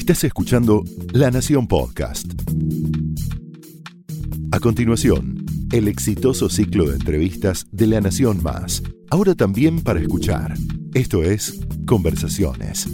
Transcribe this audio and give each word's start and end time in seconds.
Estás 0.00 0.24
escuchando 0.24 0.82
La 1.12 1.30
Nación 1.30 1.68
Podcast. 1.68 2.24
A 4.50 4.58
continuación, 4.58 5.44
el 5.72 5.88
exitoso 5.88 6.48
ciclo 6.48 6.86
de 6.86 6.94
entrevistas 6.94 7.66
de 7.70 7.86
La 7.86 8.00
Nación 8.00 8.42
Más. 8.42 8.82
Ahora 9.10 9.34
también 9.34 9.82
para 9.82 10.00
escuchar. 10.00 10.54
Esto 10.94 11.22
es 11.22 11.60
Conversaciones. 11.86 12.88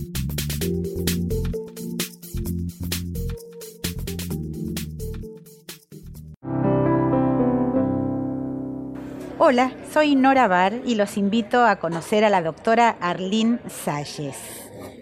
Hola, 9.39 9.73
soy 9.93 10.17
Nora 10.17 10.49
Bar 10.49 10.83
y 10.85 10.97
los 10.97 11.17
invito 11.17 11.65
a 11.65 11.77
conocer 11.77 12.25
a 12.25 12.31
la 12.31 12.43
doctora 12.43 12.99
Arlene 13.01 13.61
Salles. 13.69 14.37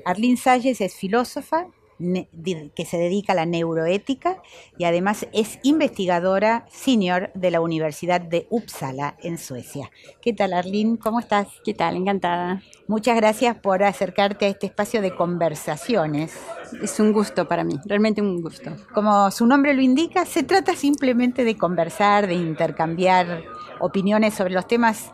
Arlene 0.04 0.36
Salles 0.36 0.82
es 0.82 0.94
filósofa, 0.94 1.68
que 1.98 2.84
se 2.84 2.98
dedica 2.98 3.32
a 3.32 3.36
la 3.36 3.46
neuroética 3.46 4.42
y 4.78 4.84
además 4.84 5.26
es 5.32 5.58
investigadora 5.62 6.66
senior 6.70 7.30
de 7.34 7.50
la 7.50 7.60
Universidad 7.60 8.20
de 8.20 8.46
Uppsala 8.50 9.16
en 9.22 9.38
Suecia. 9.38 9.90
¿Qué 10.20 10.32
tal, 10.32 10.52
Arlene? 10.52 10.98
¿Cómo 10.98 11.20
estás? 11.20 11.48
¿Qué 11.64 11.74
tal? 11.74 11.96
Encantada. 11.96 12.62
Muchas 12.88 13.16
gracias 13.16 13.56
por 13.56 13.82
acercarte 13.82 14.46
a 14.46 14.48
este 14.48 14.66
espacio 14.66 15.02
de 15.02 15.14
conversaciones. 15.14 16.36
Es 16.82 16.98
un 16.98 17.12
gusto 17.12 17.46
para 17.46 17.64
mí, 17.64 17.74
realmente 17.84 18.20
un 18.20 18.42
gusto. 18.42 18.70
Como 18.92 19.30
su 19.30 19.46
nombre 19.46 19.74
lo 19.74 19.82
indica, 19.82 20.24
se 20.24 20.42
trata 20.42 20.74
simplemente 20.74 21.44
de 21.44 21.56
conversar, 21.56 22.26
de 22.26 22.34
intercambiar 22.34 23.42
opiniones 23.80 24.34
sobre 24.34 24.54
los 24.54 24.66
temas 24.66 25.12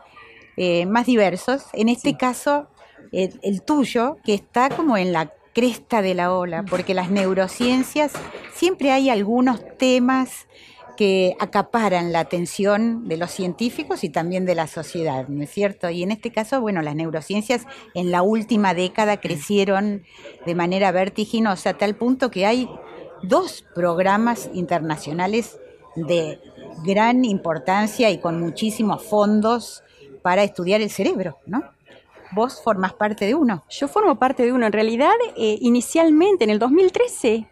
eh, 0.56 0.86
más 0.86 1.06
diversos. 1.06 1.66
En 1.72 1.88
este 1.88 2.16
caso, 2.16 2.68
el 3.12 3.62
tuyo, 3.62 4.18
que 4.24 4.34
está 4.34 4.70
como 4.70 4.96
en 4.96 5.12
la 5.12 5.32
cresta 5.52 6.02
de 6.02 6.14
la 6.14 6.32
ola, 6.32 6.64
porque 6.68 6.94
las 6.94 7.10
neurociencias 7.10 8.12
siempre 8.54 8.92
hay 8.92 9.10
algunos 9.10 9.60
temas 9.78 10.46
que 10.96 11.34
acaparan 11.38 12.12
la 12.12 12.20
atención 12.20 13.08
de 13.08 13.16
los 13.16 13.30
científicos 13.30 14.04
y 14.04 14.10
también 14.10 14.44
de 14.44 14.54
la 14.54 14.66
sociedad, 14.66 15.28
¿no 15.28 15.42
es 15.42 15.50
cierto? 15.50 15.88
Y 15.88 16.02
en 16.02 16.10
este 16.10 16.30
caso, 16.30 16.60
bueno, 16.60 16.82
las 16.82 16.94
neurociencias 16.94 17.64
en 17.94 18.10
la 18.10 18.20
última 18.20 18.74
década 18.74 19.18
crecieron 19.18 20.04
de 20.44 20.54
manera 20.54 20.92
vertiginosa 20.92 21.70
a 21.70 21.78
tal 21.78 21.96
punto 21.96 22.30
que 22.30 22.44
hay 22.44 22.68
dos 23.22 23.64
programas 23.74 24.50
internacionales 24.52 25.58
de 25.96 26.38
gran 26.84 27.24
importancia 27.24 28.10
y 28.10 28.18
con 28.18 28.38
muchísimos 28.38 29.02
fondos 29.02 29.82
para 30.22 30.42
estudiar 30.42 30.82
el 30.82 30.90
cerebro, 30.90 31.38
¿no? 31.46 31.62
Vos 32.32 32.60
formás 32.62 32.92
parte 32.94 33.26
de 33.26 33.34
uno. 33.34 33.64
Yo 33.68 33.88
formo 33.88 34.18
parte 34.18 34.44
de 34.44 34.52
uno. 34.52 34.66
En 34.66 34.72
realidad, 34.72 35.12
eh, 35.36 35.58
inicialmente, 35.60 36.44
en 36.44 36.50
el 36.50 36.58
2013, 36.58 37.48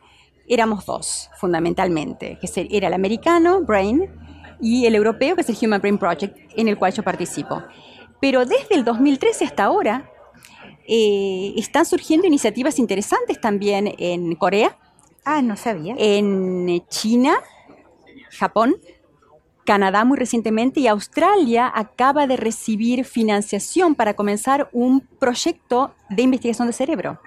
éramos 0.47 0.87
dos, 0.87 1.31
fundamentalmente, 1.37 2.39
que 2.41 2.69
era 2.71 2.89
el 2.89 2.95
americano, 2.95 3.63
Brain, 3.63 4.11
y 4.61 4.87
el 4.87 4.95
europeo, 4.95 5.35
que 5.35 5.43
es 5.43 5.49
el 5.49 5.57
Human 5.61 5.81
Brain 5.81 5.99
Project, 5.99 6.37
en 6.57 6.69
el 6.69 6.77
cual 6.79 6.93
yo 6.93 7.03
participo. 7.03 7.63
Pero 8.21 8.45
desde 8.45 8.75
el 8.75 8.85
2013 8.85 9.45
hasta 9.45 9.65
ahora, 9.65 10.11
eh, 10.87 11.53
están 11.57 11.85
surgiendo 11.85 12.27
iniciativas 12.27 12.79
interesantes 12.79 13.41
también 13.41 13.95
en 13.99 14.35
Corea. 14.35 14.77
Ah, 15.25 15.43
no 15.43 15.57
sabía. 15.57 15.95
En 15.99 16.83
China, 16.89 17.37
Japón, 18.31 18.77
Canadá 19.69 20.07
muy 20.07 20.17
recientemente 20.17 20.81
y 20.81 20.87
Australia 20.87 21.71
acaba 21.75 22.27
de 22.27 22.39
recibir 22.39 23.05
financiación 23.05 23.95
para 23.95 24.15
comenzar 24.15 24.71
un 24.73 25.01
proyecto 25.01 25.95
de 26.09 26.23
investigación 26.23 26.69
de 26.69 26.73
cerebro. 26.73 27.21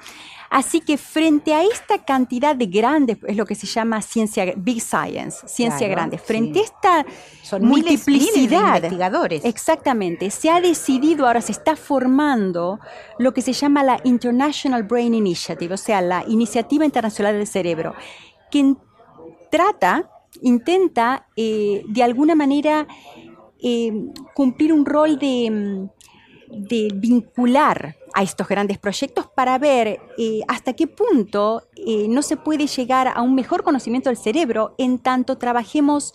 Así 0.50 0.82
que 0.82 0.98
frente 0.98 1.54
a 1.54 1.62
esta 1.64 2.04
cantidad 2.04 2.56
de 2.56 2.66
grandes, 2.66 3.20
es 3.28 3.38
lo 3.38 3.46
que 3.46 3.54
se 3.54 3.68
llama 3.68 4.02
ciencia, 4.02 4.56
big 4.58 4.82
science, 4.82 5.48
ciencia 5.48 5.88
grande, 5.88 6.18
frente 6.18 6.62
a 6.62 6.64
esta 6.64 7.06
multiplicidad 7.60 8.82
de 8.82 8.88
investigadores. 8.88 9.46
Exactamente, 9.46 10.32
se 10.32 10.50
ha 10.50 10.60
decidido, 10.60 11.28
ahora 11.28 11.42
se 11.42 11.52
está 11.52 11.76
formando 11.76 12.80
lo 13.20 13.36
que 13.36 13.44
se 13.44 13.54
llama 13.54 13.84
la 13.84 14.00
International 14.04 14.82
Brain 14.82 15.14
Initiative, 15.14 15.76
o 15.76 15.78
sea, 15.78 16.02
la 16.02 16.24
Iniciativa 16.28 16.86
Internacional 16.86 17.36
del 17.36 17.46
Cerebro, 17.46 17.94
que 18.50 18.76
trata 19.52 20.10
intenta 20.42 21.28
eh, 21.36 21.84
de 21.88 22.04
alguna 22.04 22.36
manera 22.36 22.88
eh, 23.62 23.92
cumplir 24.34 24.74
un 24.74 24.86
rol 24.86 25.20
de, 25.20 25.90
de, 26.48 26.88
vincular 26.96 27.96
a 28.14 28.24
estos 28.24 28.48
grandes 28.48 28.78
proyectos 28.78 29.28
para 29.28 29.58
ver 29.58 30.00
eh, 30.18 30.42
hasta 30.48 30.74
qué 30.74 30.88
punto 30.88 31.64
no 32.10 32.22
se 32.22 32.38
puede 32.38 32.68
llegar 32.68 33.08
a 33.08 33.22
un 33.22 33.36
mejor 33.36 33.64
conocimiento 33.64 34.10
del 34.10 34.18
cerebro 34.18 34.76
en 34.78 35.00
tanto 35.00 35.38
trabajemos 35.38 36.14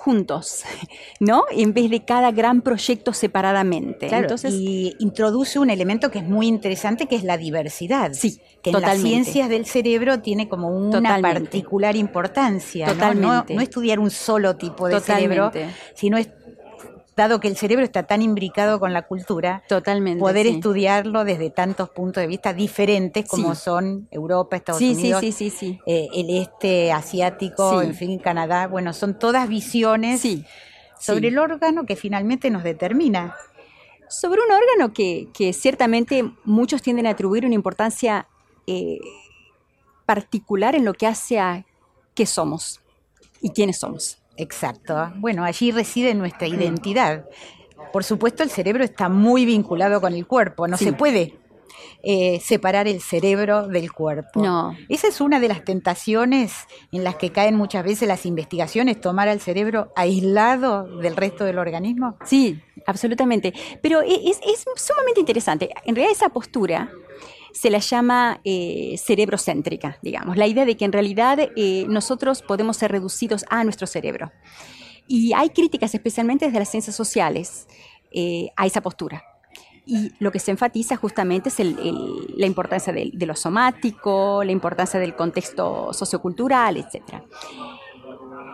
juntos, 0.00 0.64
¿no? 1.20 1.44
En 1.50 1.74
vez 1.74 1.90
de 1.90 2.04
cada 2.04 2.30
gran 2.30 2.62
proyecto 2.62 3.12
separadamente. 3.12 4.08
Entonces, 4.10 4.54
y 4.54 4.96
introduce 4.98 5.58
un 5.58 5.68
elemento 5.68 6.10
que 6.10 6.20
es 6.20 6.24
muy 6.24 6.46
interesante, 6.46 7.06
que 7.06 7.16
es 7.16 7.22
la 7.22 7.36
diversidad. 7.36 8.12
Sí, 8.14 8.40
que 8.62 8.70
en 8.70 8.80
las 8.80 8.98
ciencias 8.98 9.50
del 9.50 9.66
cerebro 9.66 10.20
tiene 10.20 10.48
como 10.48 10.68
una 10.68 11.20
particular 11.20 11.96
importancia. 11.96 12.86
Totalmente. 12.86 13.54
¿no? 13.54 13.60
estudiar 13.60 13.98
un 13.98 14.10
solo 14.10 14.56
tipo 14.56 14.88
de 14.88 15.00
cerebro, 15.00 15.52
sino 15.94 16.16
es 16.16 16.30
dado 17.20 17.38
que 17.38 17.48
el 17.48 17.56
cerebro 17.56 17.84
está 17.84 18.04
tan 18.04 18.22
imbricado 18.22 18.80
con 18.80 18.94
la 18.94 19.02
cultura, 19.02 19.62
Totalmente, 19.68 20.20
poder 20.20 20.46
estudiarlo 20.46 21.24
desde 21.24 21.50
tantos 21.50 21.90
puntos 21.90 22.22
de 22.22 22.26
vista 22.26 22.54
diferentes 22.54 23.28
como 23.28 23.54
son 23.54 24.08
Europa, 24.10 24.56
Estados 24.56 24.80
Unidos, 24.80 25.22
eh, 25.22 26.08
el 26.14 26.30
este 26.30 26.92
asiático, 26.92 27.82
en 27.82 27.94
fin, 27.94 28.18
Canadá, 28.18 28.68
bueno, 28.68 28.94
son 28.94 29.18
todas 29.18 29.48
visiones 29.50 30.22
sobre 30.98 31.28
el 31.28 31.38
órgano 31.38 31.84
que 31.84 31.94
finalmente 31.94 32.50
nos 32.50 32.62
determina. 32.62 33.36
Sobre 34.08 34.40
un 34.40 34.50
órgano 34.50 34.94
que, 34.94 35.52
ciertamente 35.52 36.24
muchos 36.44 36.80
tienden 36.80 37.06
a 37.06 37.10
atribuir 37.10 37.44
una 37.44 37.54
importancia 37.54 38.28
eh, 38.66 38.98
particular 40.06 40.74
en 40.74 40.86
lo 40.86 40.94
que 40.94 41.06
hace 41.06 41.38
a 41.38 41.66
qué 42.14 42.24
somos 42.24 42.80
y 43.42 43.50
quiénes 43.50 43.78
somos. 43.78 44.18
Exacto. 44.40 45.12
Bueno, 45.16 45.44
allí 45.44 45.70
reside 45.70 46.14
nuestra 46.14 46.48
identidad. 46.48 47.24
Por 47.92 48.04
supuesto, 48.04 48.42
el 48.42 48.50
cerebro 48.50 48.84
está 48.84 49.08
muy 49.08 49.44
vinculado 49.44 50.00
con 50.00 50.14
el 50.14 50.26
cuerpo, 50.26 50.66
no 50.66 50.76
se 50.76 50.92
puede 50.92 51.38
eh, 52.02 52.40
separar 52.40 52.88
el 52.88 53.00
cerebro 53.00 53.68
del 53.68 53.92
cuerpo. 53.92 54.42
No. 54.42 54.76
Esa 54.88 55.08
es 55.08 55.20
una 55.20 55.40
de 55.40 55.48
las 55.48 55.64
tentaciones 55.64 56.66
en 56.92 57.04
las 57.04 57.16
que 57.16 57.30
caen 57.30 57.56
muchas 57.56 57.84
veces 57.84 58.08
las 58.08 58.24
investigaciones, 58.24 59.00
tomar 59.00 59.28
al 59.28 59.40
cerebro 59.40 59.92
aislado 59.96 60.84
del 60.98 61.16
resto 61.16 61.44
del 61.44 61.58
organismo. 61.58 62.16
Sí, 62.24 62.58
absolutamente. 62.86 63.52
Pero 63.82 64.00
es, 64.00 64.40
es 64.42 64.64
sumamente 64.76 65.20
interesante. 65.20 65.70
En 65.84 65.94
realidad 65.94 66.16
esa 66.16 66.30
postura 66.30 66.90
se 67.52 67.70
la 67.70 67.78
llama 67.78 68.40
eh, 68.44 68.96
cerebrocéntrica, 68.98 69.98
digamos, 70.02 70.36
la 70.36 70.46
idea 70.46 70.64
de 70.64 70.76
que 70.76 70.84
en 70.84 70.92
realidad 70.92 71.38
eh, 71.56 71.84
nosotros 71.88 72.42
podemos 72.42 72.76
ser 72.76 72.92
reducidos 72.92 73.44
a 73.48 73.64
nuestro 73.64 73.86
cerebro. 73.86 74.30
Y 75.06 75.32
hay 75.32 75.50
críticas, 75.50 75.94
especialmente 75.94 76.46
desde 76.46 76.60
las 76.60 76.70
ciencias 76.70 76.94
sociales, 76.94 77.66
eh, 78.12 78.50
a 78.56 78.66
esa 78.66 78.80
postura. 78.80 79.24
Y 79.86 80.12
lo 80.20 80.30
que 80.30 80.38
se 80.38 80.52
enfatiza 80.52 80.96
justamente 80.96 81.48
es 81.48 81.58
la 81.58 82.46
importancia 82.46 82.92
de, 82.92 83.10
lo 83.26 83.34
somático, 83.34 84.44
la 84.44 84.52
importancia 84.52 85.00
del 85.00 85.16
contexto 85.16 85.92
sociocultural, 85.92 86.76
etc. 86.76 87.22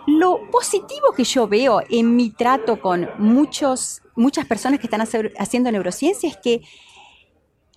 Lo 0.06 0.50
positivo 0.50 1.12
que 1.14 1.24
yo 1.24 1.46
veo 1.46 1.82
en 1.90 2.16
mi 2.16 2.30
trato 2.30 2.80
con 2.80 3.08
muchos, 3.18 4.00
muchas 4.14 4.46
personas 4.46 4.80
que 4.80 4.86
están 4.86 5.02
haciendo 5.02 5.70
neurociencia 5.70 6.30
es 6.30 6.38
que 6.38 6.62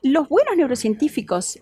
los 0.01 0.29
buenos 0.29 0.55
neurocientíficos 0.55 1.59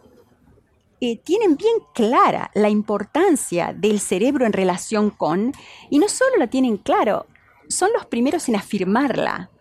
eh, 1.00 1.18
tienen 1.18 1.58
bien 1.58 1.76
clara 1.94 2.50
la 2.54 2.70
importancia 2.70 3.74
del 3.78 4.00
cerebro 4.00 4.46
en 4.46 4.54
relación 4.54 5.12
con, 5.12 5.54
y 5.90 6.00
no 6.00 6.10
solo 6.10 6.38
la 6.38 6.48
tienen 6.48 6.78
claro, 6.78 7.28
son 7.68 7.92
los 7.94 8.06
primeros 8.06 8.50
en 8.50 8.56
afirmarla. 8.56 9.52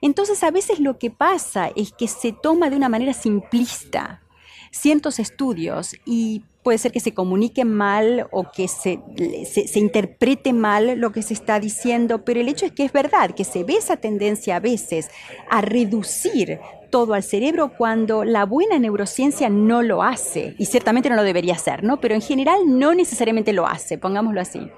Entonces 0.00 0.42
a 0.42 0.50
veces 0.50 0.80
lo 0.80 0.98
que 0.98 1.10
pasa 1.10 1.70
es 1.74 1.92
que 1.92 2.08
se 2.08 2.32
toma 2.32 2.70
de 2.70 2.76
una 2.76 2.88
manera 2.88 3.12
simplista 3.12 4.22
ciertos 4.70 5.18
estudios 5.18 5.94
y 6.04 6.42
puede 6.62 6.78
ser 6.78 6.90
que 6.90 7.00
se 7.00 7.14
comunique 7.14 7.64
mal 7.64 8.26
o 8.32 8.50
que 8.50 8.66
se, 8.68 8.98
se, 9.44 9.78
interprete 9.78 10.52
mal 10.52 10.98
lo 10.98 11.12
que 11.12 11.22
se 11.22 11.34
está 11.34 11.60
diciendo, 11.60 12.24
pero 12.24 12.40
el 12.40 12.48
hecho 12.48 12.66
es 12.66 12.72
que 12.72 12.84
es 12.84 12.92
verdad, 12.92 13.34
que 13.34 13.44
se 13.44 13.62
ve 13.62 13.76
esa 13.76 13.98
tendencia 13.98 14.56
a 14.56 14.60
veces 14.60 15.10
a 15.48 15.60
reducir 15.60 16.58
todo 16.94 17.14
al 17.14 17.24
cerebro 17.24 17.72
cuando 17.76 18.22
la 18.22 18.44
buena 18.44 18.78
neurociencia 18.78 19.48
no 19.48 19.82
lo 19.82 20.04
hace, 20.04 20.54
y 20.60 20.66
ciertamente 20.66 21.10
no 21.10 21.16
lo 21.16 21.24
debería 21.24 21.54
hacer, 21.54 21.82
¿no? 21.82 21.98
Pero 21.98 22.14
en 22.14 22.20
general 22.20 22.60
no 22.68 22.94
necesariamente 22.94 23.52
lo 23.52 23.66
hace, 23.66 23.98
pongámoslo 23.98 24.40
así. 24.40 24.70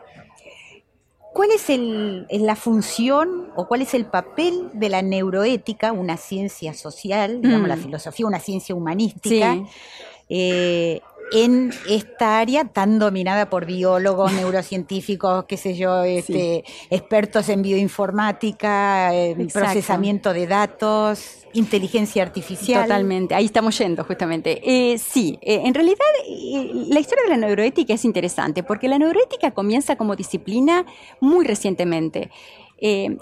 ¿Cuál 1.35 1.51
es 1.51 2.41
la 2.41 2.57
función 2.57 3.51
o 3.55 3.69
cuál 3.69 3.83
es 3.83 3.93
el 3.93 4.07
papel 4.07 4.71
de 4.73 4.89
la 4.89 5.03
neuroética, 5.03 5.93
una 5.93 6.17
ciencia 6.17 6.73
social, 6.73 7.43
digamos 7.43 7.69
la 7.69 7.77
mm. 7.77 7.83
filosofía, 7.83 8.27
una 8.27 8.41
ciencia 8.41 8.75
humanística, 8.75 9.59
eh, 10.31 11.03
en 11.33 11.73
esta 11.89 12.39
área 12.39 12.65
tan 12.65 12.99
dominada 12.99 13.51
por 13.51 13.67
biólogos, 13.67 14.33
neurocientíficos, 14.35 15.45
qué 15.45 15.57
sé 15.57 15.75
yo, 15.75 16.05
este, 16.05 16.65
expertos 16.91 17.49
en 17.49 17.63
bioinformática, 17.63 19.15
en 19.15 19.49
procesamiento 19.49 20.33
de 20.33 20.47
datos, 20.47 21.47
inteligencia 21.53 22.23
artificial. 22.23 22.83
Totalmente, 22.85 23.35
ahí 23.35 23.47
estamos 23.47 23.77
yendo 23.79 24.05
justamente. 24.05 24.61
Eh, 24.65 24.99
sí, 24.99 25.39
eh, 25.43 25.63
en 25.65 25.75
realidad 25.75 25.97
eh, 26.29 26.71
la 26.89 27.01
historia 27.01 27.25
de 27.25 27.31
la 27.31 27.37
neuroética 27.37 27.95
es 27.95 28.05
interesante 28.05 28.63
porque 28.63 28.89
la 28.89 28.99
neuroética 28.99 29.51
comienza 29.53 29.97
como 29.97 30.17
disciplina 30.17 30.85
muy 31.21 31.45
recientemente. 31.45 32.31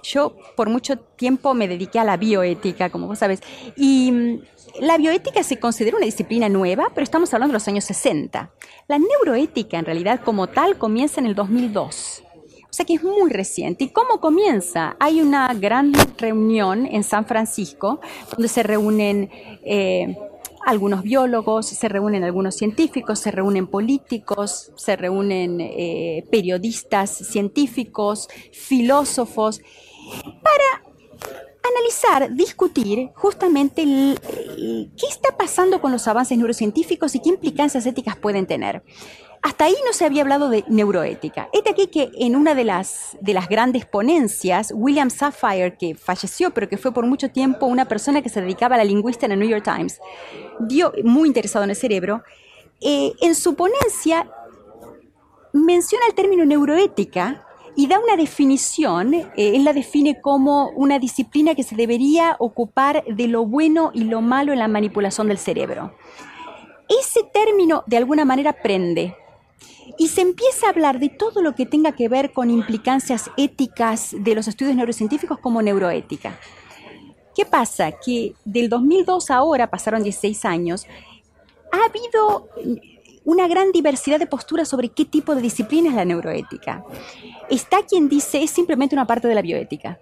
Yo 0.03 0.37
por 0.56 0.69
mucho 0.69 0.99
tiempo 0.99 1.55
me 1.55 1.69
dediqué 1.69 1.99
a 1.99 2.05
la 2.05 2.17
bioética, 2.17 2.91
como 2.91 3.06
vos 3.06 3.19
sabes, 3.19 3.41
y 3.77 4.11
mm, 4.11 4.41
la 4.81 4.99
bioética 4.99 5.43
se 5.43 5.59
considera 5.59 5.97
una 5.97 6.06
disciplina 6.06 6.49
nueva, 6.49 6.91
pero 6.95 7.05
estamos 7.05 7.33
hablando 7.33 7.53
de 7.53 7.56
los 7.59 7.69
años 7.69 7.85
60. 7.85 8.51
La 8.89 8.99
neuroética, 8.99 9.79
en 9.79 9.85
realidad, 9.85 10.21
como 10.25 10.49
tal, 10.49 10.79
comienza 10.79 11.21
en 11.21 11.27
el 11.27 11.35
2002. 11.35 12.23
O 12.75 12.77
sea 12.77 12.85
que 12.85 12.95
es 12.95 13.05
muy 13.05 13.31
reciente. 13.31 13.85
¿Y 13.85 13.89
cómo 13.91 14.21
comienza? 14.21 14.97
Hay 14.99 15.21
una 15.21 15.55
gran 15.55 15.93
reunión 16.19 16.87
en 16.87 17.05
San 17.05 17.25
Francisco 17.25 18.01
donde 18.33 18.49
se 18.49 18.65
reúnen 18.65 19.31
eh, 19.65 20.17
algunos 20.65 21.03
biólogos, 21.03 21.67
se 21.67 21.89
reúnen 21.89 22.25
algunos 22.25 22.55
científicos, 22.55 23.19
se 23.19 23.31
reúnen 23.31 23.67
políticos, 23.67 24.73
se 24.77 24.97
reúnen 24.97 25.61
eh, 25.61 26.27
periodistas 26.31 27.11
científicos, 27.11 28.29
filósofos, 28.53 29.61
para 30.43 30.85
analizar, 31.71 32.35
discutir 32.35 33.11
justamente 33.15 33.85
qué 33.85 35.07
está 35.09 35.37
pasando 35.37 35.81
con 35.81 35.93
los 35.93 36.07
avances 36.09 36.37
neurocientíficos 36.37 37.15
y 37.15 37.21
qué 37.21 37.31
implicancias 37.31 37.87
éticas 37.87 38.17
pueden 38.17 38.47
tener. 38.47 38.83
Hasta 39.44 39.67
ahí 39.67 39.75
no 39.85 39.93
se 39.93 40.06
había 40.06 40.23
hablado 40.23 40.49
de 40.49 40.64
neuroética. 40.69 41.50
Es 41.52 41.64
de 41.64 41.70
aquí 41.70 41.88
que 41.88 42.11
en 42.14 42.35
una 42.35 42.55
de 42.55 42.64
las, 42.64 43.19
de 43.20 43.35
las 43.35 43.46
grandes 43.46 43.85
ponencias, 43.85 44.73
William 44.75 45.11
Safire, 45.11 45.76
que 45.76 45.94
falleció, 45.94 46.52
pero 46.52 46.67
que 46.67 46.79
fue 46.79 46.94
por 46.94 47.06
mucho 47.06 47.29
tiempo 47.29 47.67
una 47.67 47.85
persona 47.85 48.23
que 48.23 48.31
se 48.31 48.41
dedicaba 48.41 48.76
a 48.76 48.79
la 48.79 48.85
lingüista 48.85 49.26
en 49.26 49.32
el 49.32 49.41
New 49.41 49.49
York 49.50 49.62
Times, 49.62 50.00
dio, 50.61 50.94
muy 51.05 51.29
interesado 51.29 51.62
en 51.62 51.70
el 51.70 51.76
cerebro, 51.76 52.23
eh, 52.81 53.12
en 53.20 53.35
su 53.35 53.55
ponencia 53.55 54.31
menciona 55.52 56.06
el 56.06 56.14
término 56.14 56.46
neuroética 56.46 57.46
y 57.76 57.87
da 57.87 57.99
una 57.99 58.17
definición, 58.17 59.12
eh, 59.12 59.26
él 59.37 59.62
la 59.62 59.75
define 59.75 60.23
como 60.23 60.70
una 60.70 60.99
disciplina 60.99 61.55
que 61.55 61.64
se 61.64 61.76
debería 61.76 62.37
ocupar 62.38 63.05
de 63.05 63.29
lo 63.29 63.44
bueno 63.44 63.91
y 63.93 64.05
lo 64.05 64.23
malo 64.23 64.55
en 64.55 64.61
la 64.61 64.69
manipulación 64.69 65.29
del 65.29 65.37
cerebro. 65.37 65.94
Ese 66.88 67.25
término 67.25 67.85
de 67.87 67.99
alguna 67.99 68.25
manera 68.25 68.55
prende 68.55 69.14
y 69.99 70.09
se 70.09 70.21
empieza 70.21 70.67
a 70.67 70.71
hablar 70.71 70.99
de 70.99 71.09
todo 71.09 71.43
lo 71.43 71.55
que 71.55 71.67
tenga 71.67 71.93
que 71.93 72.09
ver 72.09 72.33
con 72.33 72.51
implicancias 72.51 73.31
éticas 73.37 74.15
de 74.19 74.35
los 74.35 74.49
estudios 74.49 74.77
neurocientíficos 74.77 75.39
como 75.39 75.63
neuroética. 75.63 76.39
¿Qué 77.35 77.45
pasa? 77.45 77.93
Que 77.93 78.35
del 78.45 78.69
2002 78.69 79.31
a 79.31 79.37
ahora, 79.37 79.69
pasaron 79.69 80.03
16 80.03 80.45
años, 80.45 80.87
ha 81.73 81.85
habido 81.85 82.49
una 83.25 83.49
gran 83.49 83.73
diversidad 83.73 84.19
de 84.19 84.27
posturas 84.27 84.69
sobre 84.69 84.91
qué 84.91 85.05
tipo 85.05 85.35
de 85.35 85.43
disciplina 85.43 85.89
es 85.89 85.97
la 85.97 86.05
neuroética. 86.05 86.85
Está 87.51 87.83
quien 87.83 88.09
dice 88.09 88.43
es 88.43 88.51
simplemente 88.51 88.95
una 88.95 89.07
parte 89.07 89.29
de 89.29 89.35
la 89.35 89.43
bioética. 89.43 89.99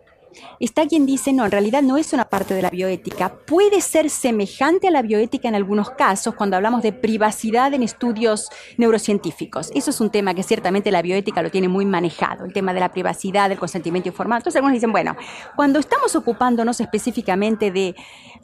Está 0.61 0.87
quien 0.87 1.07
dice, 1.07 1.33
no, 1.33 1.45
en 1.45 1.51
realidad 1.51 1.83
no 1.83 1.97
es 1.97 2.13
una 2.13 2.25
parte 2.25 2.55
de 2.55 2.63
la 2.63 2.71
bioética. 2.71 3.35
Puede 3.47 3.81
ser 3.81 4.11
semejante 4.11 4.89
a 4.89 4.91
la 4.91 5.03
bioética 5.03 5.49
en 5.49 5.55
algunos 5.55 5.91
casos 5.91 6.35
cuando 6.35 6.57
hablamos 6.57 6.83
de 6.83 6.93
privacidad 6.93 7.75
en 7.75 7.83
estudios 7.83 8.49
neurocientíficos. 8.77 9.71
Eso 9.75 9.91
es 9.91 10.01
un 10.01 10.11
tema 10.11 10.35
que 10.35 10.43
ciertamente 10.43 10.91
la 10.91 11.03
bioética 11.03 11.43
lo 11.43 11.51
tiene 11.51 11.69
muy 11.69 11.85
manejado, 11.85 12.45
el 12.45 12.53
tema 12.53 12.73
de 12.73 12.81
la 12.81 12.93
privacidad, 12.93 13.49
del 13.49 13.59
consentimiento 13.59 14.09
informado. 14.09 14.39
Entonces 14.39 14.57
algunos 14.57 14.75
dicen, 14.75 14.93
bueno, 14.93 15.17
cuando 15.57 15.79
estamos 15.79 16.15
ocupándonos 16.17 16.81
específicamente 16.81 17.71
de 17.71 17.95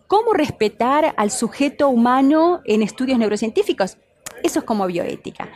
cómo 0.06 0.32
respetar 0.32 1.14
al 1.16 1.30
sujeto 1.30 1.88
humano 1.88 2.60
en 2.64 2.82
estudios 2.82 3.18
neurocientíficos, 3.18 3.98
eso 4.42 4.60
es 4.60 4.64
como 4.64 4.86
bioética. 4.86 5.48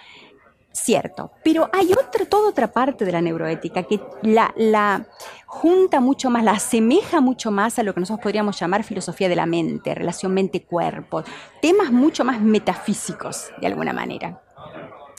Cierto, 0.73 1.33
pero 1.45 1.69
hay 1.73 1.93
otra, 1.93 2.25
toda 2.25 2.49
otra 2.49 2.73
parte 2.73 3.05
de 3.05 3.13
la 3.13 3.21
neuroética 3.21 3.83
que 3.83 4.01
la, 4.23 5.07
junta 5.47 6.01
mucho 6.01 6.31
más, 6.31 6.43
la 6.43 6.53
asemeja 6.53 7.21
mucho 7.21 7.51
más 7.51 7.79
a 7.79 7.83
lo 7.83 7.93
que 7.93 8.01
nosotros 8.01 8.23
podríamos 8.23 8.59
llamar 8.59 8.83
filosofía 8.83 9.29
de 9.29 9.37
la 9.37 9.45
mente, 9.45 9.95
relación 9.95 10.33
mente-cuerpo, 10.33 11.25
temas 11.61 11.93
mucho 11.93 12.25
más 12.25 12.41
metafísicos 12.41 13.51
de 13.61 13.67
alguna 13.67 13.93
manera. 13.93 14.43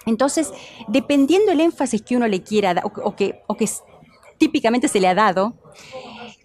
Entonces, 0.08 0.52
dependiendo 0.88 1.52
el 1.52 1.62
énfasis 1.62 2.02
que 2.02 2.18
uno 2.18 2.28
le 2.28 2.42
quiera 2.42 2.74
dar, 2.74 2.84
o, 2.86 3.16
que, 3.16 3.44
o 3.46 3.56
que 3.56 3.70
típicamente 4.40 4.88
se 4.88 5.00
le 5.00 5.08
ha 5.08 5.16
dado, 5.16 5.54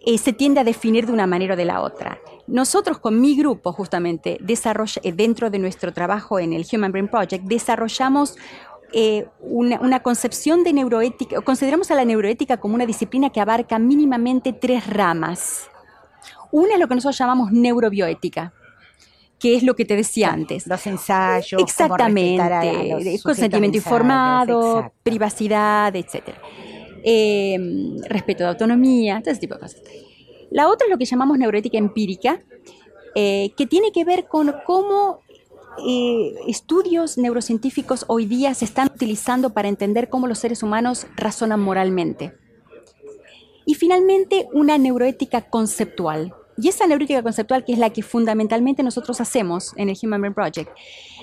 eh, 0.04 0.16
se 0.18 0.32
tiende 0.32 0.60
a 0.60 0.64
definir 0.64 1.06
de 1.06 1.12
una 1.12 1.26
manera 1.26 1.54
o 1.54 1.56
de 1.56 1.64
la 1.64 1.80
otra. 1.80 2.20
Nosotros 2.46 2.98
con 2.98 3.20
mi 3.20 3.36
grupo, 3.36 3.72
justamente, 3.72 4.38
eh, 4.40 5.12
dentro 5.12 5.50
de 5.50 5.58
nuestro 5.58 5.92
trabajo 5.92 6.38
en 6.38 6.54
el 6.54 6.64
Human 6.72 6.92
Brain 6.92 7.08
Project, 7.08 7.44
desarrollamos 7.44 8.36
eh, 8.92 9.26
una, 9.40 10.00
concepción 10.02 10.64
de 10.64 10.72
neuroética, 10.72 11.40
consideramos 11.42 11.90
a 11.90 11.94
la 11.94 12.04
neuroética 12.04 12.56
como 12.56 12.74
una 12.74 12.86
disciplina 12.86 13.30
que 13.30 13.40
abarca 13.40 13.78
mínimamente 13.78 14.52
tres 14.52 14.86
ramas. 14.86 15.68
Una 16.50 16.74
es 16.74 16.80
lo 16.80 16.88
que 16.88 16.94
nosotros 16.94 17.18
llamamos 17.18 17.52
neurobioética, 17.52 18.54
que 19.38 19.56
es 19.56 19.62
lo 19.62 19.76
que 19.76 19.84
te 19.84 19.94
decía 19.94 20.30
antes. 20.32 20.66
Los 20.66 20.86
ensayos, 20.86 21.60
exactamente, 21.62 23.20
consentimiento 23.22 23.76
informado, 23.76 24.92
privacidad, 25.02 25.94
etc. 25.94 26.30
Em, 27.04 27.98
respeto 28.08 28.44
de 28.44 28.50
autonomía, 28.50 29.20
todo 29.20 29.32
ese 29.32 29.40
tipo 29.40 29.54
de 29.54 29.60
cosas. 29.60 29.82
La 30.50 30.68
otra 30.68 30.86
es 30.86 30.90
lo 30.90 30.96
que 30.96 31.04
llamamos 31.04 31.38
neuroética 31.38 31.76
empírica, 31.76 32.40
eh, 33.14 33.50
que 33.54 33.66
tiene 33.66 33.92
que 33.92 34.04
ver 34.04 34.26
con 34.26 34.54
cómo 34.64 35.20
estudios 36.46 37.18
neurocientíficos 37.18 38.04
hoy 38.08 38.26
día 38.26 38.54
se 38.54 38.64
están 38.64 38.88
utilizando 38.94 39.50
para 39.50 39.68
entender 39.68 40.08
cómo 40.08 40.26
los 40.26 40.38
seres 40.38 40.62
humanos 40.62 41.06
razonan 41.16 41.60
moralmente. 41.60 42.34
Y 43.66 43.74
finalmente, 43.74 44.48
una 44.52 44.78
neuroética 44.78 45.42
conceptual. 45.42 46.34
Y 46.56 46.68
esa 46.68 46.86
neuroética 46.86 47.22
conceptual, 47.22 47.64
que 47.64 47.72
es 47.72 47.78
la 47.78 47.90
que 47.90 48.02
fundamentalmente 48.02 48.82
nosotros 48.82 49.20
hacemos 49.20 49.72
en 49.76 49.90
el 49.90 49.96
Human 50.02 50.20
Brain 50.20 50.34
Project, 50.34 50.70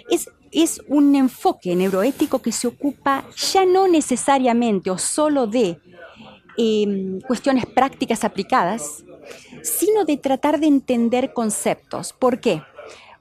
es, 0.09 0.29
es 0.51 0.81
un 0.87 1.15
enfoque 1.15 1.75
neuroético 1.75 2.39
que 2.39 2.51
se 2.51 2.67
ocupa 2.67 3.25
ya 3.35 3.65
no 3.65 3.88
necesariamente 3.88 4.91
o 4.91 4.97
solo 4.97 5.47
de 5.47 5.79
em, 6.57 7.19
cuestiones 7.21 7.65
prácticas 7.65 8.24
aplicadas, 8.24 9.03
sino 9.63 10.05
de 10.05 10.17
tratar 10.17 10.59
de 10.59 10.67
entender 10.67 11.33
conceptos. 11.33 12.13
¿Por 12.13 12.39
qué? 12.39 12.62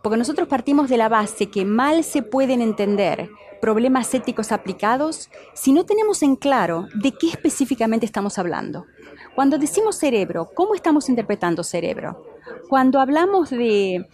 Porque 0.04 0.18
nosotros 0.18 0.49
partimos 0.49 0.90
de 0.90 0.99
la 0.99 1.08
base 1.08 1.46
que 1.46 1.64
mal 1.64 2.04
se 2.04 2.20
pueden 2.20 2.61
entender 2.61 3.30
problemas 3.62 4.12
éticos 4.12 4.52
aplicados 4.52 5.30
si 5.54 5.73
no 5.73 5.87
tenemos 5.87 6.23
en 6.23 6.37
claro 6.37 6.88
de 6.94 7.12
qué 7.12 7.28
específicamente 7.28 8.04
estamos 8.04 8.38
hablando. 8.38 8.84
Cuando 9.34 9.56
decimos 9.56 9.96
cerebro, 9.96 10.50
¿cómo 10.54 10.75
estamos 10.75 11.08
interpretando 11.08 11.64
cerebro? 11.64 12.23
Cuando 12.68 13.00
hablamos 13.00 13.49
de, 13.49 14.06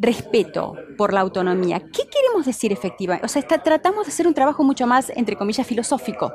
respeto 0.00 0.74
por 0.98 1.12
la 1.12 1.20
autonomía, 1.20 1.78
¿qué 1.78 2.08
queremos 2.10 2.44
decir 2.44 2.72
efectivamente? 2.72 3.24
O 3.24 3.28
sea, 3.28 3.42
tratamos 3.42 4.06
de 4.06 4.10
hacer 4.10 4.26
un 4.26 4.34
trabajo 4.34 4.64
mucho 4.64 4.88
más, 4.88 5.12
entre 5.14 5.36
comillas, 5.36 5.68
filosófico. 5.68 6.32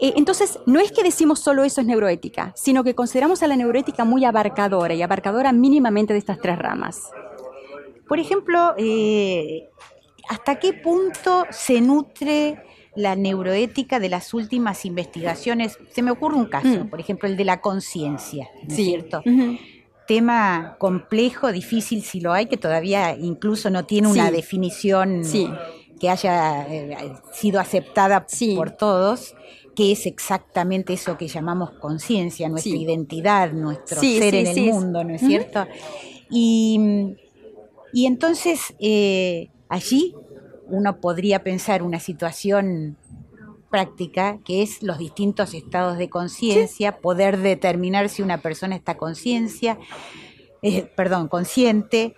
Eh, 0.00 0.14
entonces, 0.16 0.58
no 0.66 0.80
es 0.80 0.90
que 0.90 1.04
decimos 1.04 1.38
solo 1.38 1.62
eso 1.62 1.80
es 1.80 1.86
neuroética, 1.86 2.52
sino 2.56 2.82
que 2.82 2.96
consideramos 2.96 3.44
a 3.44 3.46
la 3.46 3.54
neuroética 3.54 4.04
muy 4.04 4.24
abarcadora 4.24 4.94
y 4.94 5.02
abarcadora 5.02 5.52
mínimamente 5.52 6.14
de 6.14 6.18
estas 6.18 6.40
tres 6.40 6.58
ramas. 6.58 7.12
Por 8.08 8.18
ejemplo, 8.18 8.74
eh, 8.78 9.68
¿hasta 10.28 10.58
qué 10.58 10.72
punto 10.72 11.46
se 11.50 11.80
nutre 11.80 12.62
la 12.96 13.16
neuroética 13.16 13.98
de 13.98 14.08
las 14.08 14.34
últimas 14.34 14.84
investigaciones? 14.84 15.78
Se 15.90 16.02
me 16.02 16.10
ocurre 16.10 16.36
un 16.36 16.46
caso, 16.46 16.84
mm. 16.84 16.90
por 16.90 17.00
ejemplo, 17.00 17.28
el 17.28 17.36
de 17.36 17.44
la 17.44 17.60
conciencia, 17.60 18.48
¿no 18.62 18.68
es 18.68 18.76
cierto? 18.76 19.22
Tema 20.06 20.76
complejo, 20.78 21.50
difícil 21.50 22.02
si 22.02 22.20
lo 22.20 22.32
hay, 22.32 22.46
que 22.46 22.58
todavía 22.58 23.16
incluso 23.16 23.70
no 23.70 23.84
tiene 23.84 24.08
una 24.08 24.30
definición 24.30 25.22
que 25.98 26.10
haya 26.10 26.66
eh, 26.68 27.14
sido 27.32 27.60
aceptada 27.60 28.26
por 28.56 28.72
todos 28.72 29.34
que 29.74 29.92
es 29.92 30.06
exactamente 30.06 30.92
eso 30.92 31.16
que 31.16 31.26
llamamos 31.28 31.70
conciencia, 31.72 32.48
nuestra 32.48 32.76
identidad, 32.76 33.52
nuestro 33.52 34.00
ser 34.00 34.34
en 34.34 34.46
el 34.46 34.72
mundo, 34.72 35.04
¿no 35.04 35.14
es 35.14 35.20
cierto? 35.20 35.66
Y 36.30 37.16
y 37.94 38.06
entonces 38.06 38.74
eh, 38.80 39.48
allí 39.68 40.14
uno 40.66 41.00
podría 41.00 41.44
pensar 41.44 41.82
una 41.82 42.00
situación 42.00 42.98
práctica 43.70 44.38
que 44.44 44.62
es 44.62 44.82
los 44.82 44.98
distintos 44.98 45.54
estados 45.54 45.96
de 45.96 46.08
conciencia, 46.10 46.98
poder 46.98 47.38
determinar 47.38 48.08
si 48.08 48.22
una 48.22 48.38
persona 48.38 48.76
está 48.76 48.96
conciencia, 48.96 49.78
eh, 50.62 50.82
perdón, 50.96 51.28
consciente, 51.28 52.14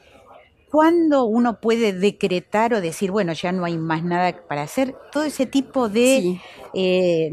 cuándo 0.70 1.24
uno 1.24 1.60
puede 1.60 1.92
decretar 1.92 2.74
o 2.74 2.80
decir, 2.80 3.10
bueno, 3.10 3.32
ya 3.32 3.52
no 3.52 3.64
hay 3.64 3.78
más 3.78 4.02
nada 4.02 4.46
para 4.48 4.62
hacer, 4.62 4.94
todo 5.12 5.24
ese 5.24 5.46
tipo 5.46 5.88
de 5.88 6.40
eh, 6.74 7.32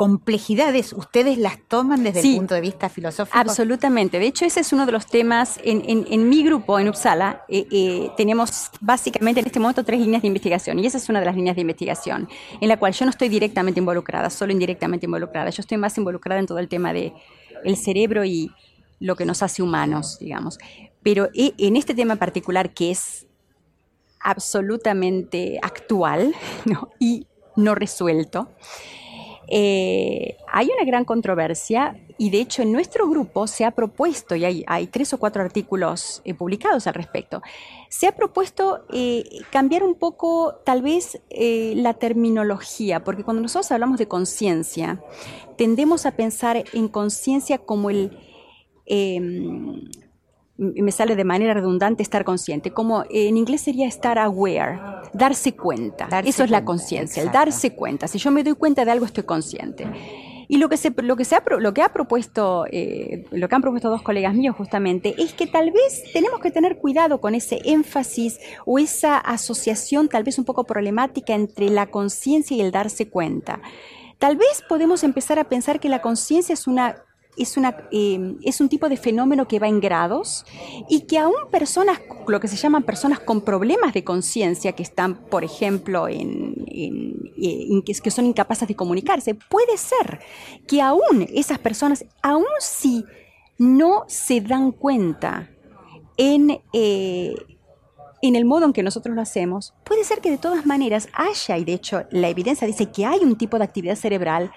complejidades, 0.00 0.94
¿ustedes 0.94 1.36
las 1.36 1.58
toman 1.68 2.02
desde 2.02 2.20
el 2.20 2.36
punto 2.36 2.54
de 2.54 2.62
vista 2.62 2.88
filosófico? 2.88 3.36
Absolutamente. 3.36 4.18
De 4.18 4.28
hecho, 4.28 4.46
ese 4.46 4.60
es 4.60 4.72
uno 4.72 4.86
de 4.86 4.92
los 4.92 5.04
temas 5.04 5.60
en, 5.62 6.26
mi 6.30 6.42
grupo, 6.42 6.78
en 6.78 6.88
Uppsala. 6.88 7.44
Eh, 7.48 7.66
eh, 7.70 8.10
tenemos 8.16 8.70
básicamente 8.80 9.40
en 9.40 9.46
este 9.48 9.60
momento 9.60 9.84
tres 9.84 10.00
líneas 10.00 10.22
de 10.22 10.28
investigación 10.28 10.78
y 10.78 10.86
esa 10.86 10.96
es 10.96 11.06
una 11.10 11.20
de 11.20 11.26
las 11.26 11.36
líneas 11.36 11.54
de 11.54 11.60
investigación 11.60 12.30
en 12.62 12.68
la 12.68 12.78
cual 12.78 12.94
yo 12.94 13.04
no 13.04 13.10
estoy 13.10 13.28
directamente 13.28 13.78
involucrada, 13.78 14.30
solo 14.30 14.52
indirectamente 14.52 15.04
involucrada. 15.04 15.50
Yo 15.50 15.60
estoy 15.60 15.76
más 15.76 15.98
involucrada 15.98 16.40
en 16.40 16.46
todo 16.46 16.60
el 16.60 16.68
tema 16.70 16.94
de 16.94 17.12
el 17.62 17.76
cerebro 17.76 18.24
y 18.24 18.50
lo 19.00 19.16
que 19.16 19.26
nos 19.26 19.42
hace 19.42 19.62
humanos, 19.62 20.16
digamos. 20.18 20.58
Pero 21.02 21.28
eh, 21.34 21.52
en 21.58 21.76
este 21.76 21.92
tema 21.92 22.14
en 22.14 22.18
particular, 22.18 22.72
que 22.72 22.90
es 22.90 23.26
absolutamente 24.18 25.58
actual 25.60 26.34
y 26.98 27.26
no 27.54 27.74
resuelto, 27.74 28.48
eh, 29.52 30.36
hay 30.52 30.70
una 30.72 30.84
gran 30.84 31.04
controversia 31.04 31.96
y 32.18 32.30
de 32.30 32.40
hecho 32.40 32.62
en 32.62 32.70
nuestro 32.72 33.08
grupo 33.08 33.48
se 33.48 33.64
ha 33.64 33.72
propuesto, 33.72 34.36
y 34.36 34.44
hay, 34.44 34.86
tres 34.86 35.12
o 35.12 35.18
cuatro 35.18 35.42
artículos 35.42 36.22
eh, 36.24 36.34
publicados 36.34 36.86
al 36.86 36.94
respecto, 36.94 37.42
se 37.88 38.06
ha 38.06 38.12
propuesto 38.12 38.84
eh, 38.92 39.24
cambiar 39.50 39.82
un 39.82 39.96
poco 39.96 40.54
tal 40.64 40.82
vez 40.82 41.20
la 41.30 41.94
terminología, 41.94 43.02
porque 43.02 43.24
cuando 43.24 43.42
nosotros 43.42 43.72
hablamos 43.72 43.98
de 43.98 44.06
conciencia, 44.06 45.02
tendemos 45.56 46.06
a 46.06 46.12
pensar 46.12 46.62
en 46.72 46.88
conciencia 46.88 47.58
como 47.58 47.90
el 47.90 48.16
em, 48.86 49.90
me 50.60 50.92
sale 50.92 51.16
de 51.16 51.24
manera 51.24 51.54
redundante 51.54 52.02
estar 52.02 52.24
consciente, 52.24 52.70
como 52.70 53.04
en 53.08 53.38
inglés 53.38 53.62
sería 53.62 53.88
estar 53.88 54.18
aware, 54.18 54.78
darse 55.14 55.56
cuenta. 55.56 56.06
Eso 56.24 56.44
es 56.44 56.50
la 56.50 56.66
conciencia, 56.66 57.22
el 57.22 57.32
darse 57.32 57.74
cuenta. 57.74 58.06
Si 58.06 58.18
yo 58.18 58.30
me 58.30 58.44
doy 58.44 58.54
cuenta 58.54 58.84
de 58.84 58.90
algo, 58.90 59.06
estoy 59.06 59.24
consciente. 59.24 59.86
Y 60.48 60.58
lo 60.58 60.68
que, 60.68 60.76
se, 60.76 60.90
lo 60.90 61.16
que, 61.16 61.24
se 61.24 61.36
ha, 61.36 61.42
lo 61.58 61.72
que 61.72 61.80
ha 61.80 61.92
propuesto, 61.92 62.66
eh, 62.70 63.24
lo 63.30 63.48
que 63.48 63.54
han 63.54 63.62
propuesto 63.62 63.88
dos 63.88 64.02
colegas 64.02 64.34
míos 64.34 64.54
justamente, 64.56 65.14
es 65.16 65.32
que 65.32 65.46
tal 65.46 65.70
vez 65.70 66.02
tenemos 66.12 66.40
que 66.40 66.50
tener 66.50 66.76
cuidado 66.76 67.20
con 67.20 67.34
ese 67.34 67.60
énfasis 67.64 68.38
o 68.66 68.78
esa 68.78 69.16
asociación 69.16 70.08
tal 70.08 70.24
vez 70.24 70.38
un 70.38 70.44
poco 70.44 70.64
problemática 70.64 71.34
entre 71.34 71.70
la 71.70 71.86
conciencia 71.86 72.56
y 72.56 72.60
el 72.60 72.72
darse 72.72 73.08
cuenta. 73.08 73.62
Tal 74.18 74.36
vez 74.36 74.62
podemos 74.68 75.04
empezar 75.04 75.38
a 75.38 75.48
pensar 75.48 75.80
que 75.80 75.88
la 75.88 76.02
conciencia 76.02 76.52
es 76.52 76.66
una 76.66 76.96
es, 77.42 77.56
una, 77.56 77.88
em, 77.90 78.38
es 78.42 78.60
un 78.60 78.68
tipo 78.68 78.88
de 78.88 78.96
fenómeno 78.96 79.48
que 79.48 79.58
va 79.58 79.68
en 79.68 79.80
grados 79.80 80.44
y 80.88 81.02
que 81.02 81.18
aún 81.18 81.34
personas, 81.50 82.00
lo 82.26 82.40
que 82.40 82.48
se 82.48 82.56
llaman 82.56 82.82
personas 82.82 83.20
con 83.20 83.40
problemas 83.40 83.94
de 83.94 84.04
conciencia, 84.04 84.72
que 84.72 84.82
están, 84.82 85.16
por 85.26 85.44
ejemplo, 85.44 86.08
en, 86.08 86.54
en, 86.68 87.82
que 87.82 88.10
son 88.10 88.26
incapaces 88.26 88.68
de 88.68 88.76
comunicarse, 88.76 89.34
puede 89.34 89.76
ser 89.76 90.20
que 90.66 90.82
aún 90.82 91.26
esas 91.34 91.58
personas, 91.58 92.04
aún 92.22 92.44
si 92.58 93.04
no 93.58 94.04
se 94.08 94.40
dan 94.40 94.72
cuenta 94.72 95.50
en, 96.16 96.60
eh, 96.72 97.34
en 98.22 98.36
el 98.36 98.44
modo 98.44 98.66
en 98.66 98.72
que 98.72 98.82
nosotros 98.82 99.14
lo 99.14 99.22
hacemos, 99.22 99.74
puede 99.84 100.04
ser 100.04 100.20
que 100.20 100.30
de 100.30 100.38
todas 100.38 100.66
maneras 100.66 101.08
haya, 101.14 101.56
y 101.56 101.64
de 101.64 101.74
hecho 101.74 102.04
la 102.10 102.28
evidencia 102.28 102.66
dice 102.66 102.90
que 102.90 103.06
hay 103.06 103.20
un 103.20 103.36
tipo 103.36 103.58
de 103.58 103.64
actividad 103.64 103.96
cerebral 103.96 104.50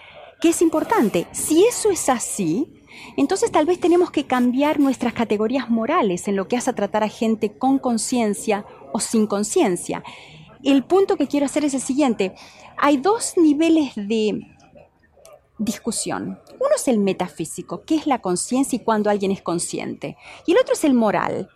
que 0.43 0.49
es 0.49 0.61
importante. 0.61 1.25
Si 1.31 1.63
eso 1.63 1.89
es 1.89 2.09
así, 2.09 2.67
entonces 3.15 3.49
tal 3.49 3.65
vez 3.65 3.79
tenemos 3.79 4.11
que 4.11 4.25
cambiar 4.25 4.77
nuestras 4.77 5.13
categorías 5.13 5.69
morales 5.69 6.27
en 6.27 6.35
lo 6.35 6.49
que 6.49 6.57
hace 6.57 6.69
a 6.69 6.75
tratar 6.75 7.01
a 7.01 7.07
gente 7.07 7.57
con 7.57 7.79
conciencia 7.79 8.65
o 8.91 8.99
sin 8.99 9.25
conciencia. 9.25 10.03
El 10.61 10.83
punto 10.83 11.15
que 11.15 11.27
quiero 11.27 11.45
hacer 11.45 11.63
es 11.63 11.73
el 11.75 11.79
siguiente. 11.79 12.35
Hay 12.75 12.97
dos 12.97 13.35
niveles 13.37 13.95
de 13.95 14.41
discusión. 15.59 16.41
Uno 16.59 16.75
es 16.75 16.89
el 16.89 16.99
metafísico, 16.99 17.85
que 17.85 17.95
es 17.95 18.05
la 18.05 18.19
conciencia 18.19 18.75
y 18.75 18.83
cuando 18.83 19.09
alguien 19.09 19.31
es 19.31 19.41
consciente. 19.41 20.17
Y 20.45 20.51
el 20.51 20.57
otro 20.57 20.73
es 20.73 20.83
el 20.83 20.93
moral. 20.93 21.47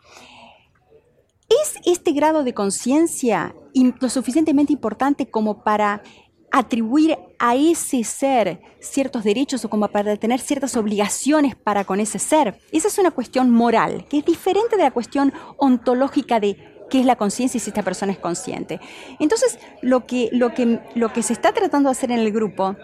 ¿Es 1.49 1.75
este 1.85 2.13
grado 2.13 2.45
de 2.45 2.53
conciencia 2.53 3.53
lo 3.99 4.09
suficientemente 4.09 4.71
importante 4.71 5.29
como 5.29 5.61
para 5.65 6.03
atribuir 6.51 7.17
a 7.39 7.55
ese 7.55 8.03
ser 8.03 8.61
ciertos 8.79 9.23
derechos 9.23 9.63
o 9.65 9.69
como 9.69 9.87
para 9.89 10.15
tener 10.15 10.39
ciertas 10.39 10.75
obligaciones 10.77 11.55
para 11.55 11.83
con 11.83 11.99
ese 11.99 12.19
ser. 12.19 12.59
Esa 12.71 12.87
es 12.87 12.97
una 12.97 13.11
cuestión 13.11 13.51
moral, 13.51 14.05
que 14.09 14.19
es 14.19 14.25
diferente 14.25 14.77
de 14.77 14.83
la 14.83 14.91
cuestión 14.91 15.33
ontológica 15.57 16.39
de 16.39 16.57
qué 16.89 16.99
es 16.99 17.05
la 17.05 17.17
conciencia 17.17 17.57
y 17.57 17.61
si 17.61 17.69
esta 17.69 17.83
persona 17.83 18.13
es 18.13 18.19
consciente. 18.19 18.79
Entonces, 19.19 19.59
lo 19.81 20.05
que, 20.05 20.29
lo, 20.31 20.53
que, 20.53 20.79
lo 20.95 21.11
que 21.11 21.21
se 21.21 21.33
está 21.33 21.51
tratando 21.53 21.89
de 21.89 21.91
hacer 21.91 22.11
en 22.11 22.19
el 22.19 22.31
grupo 22.31 22.75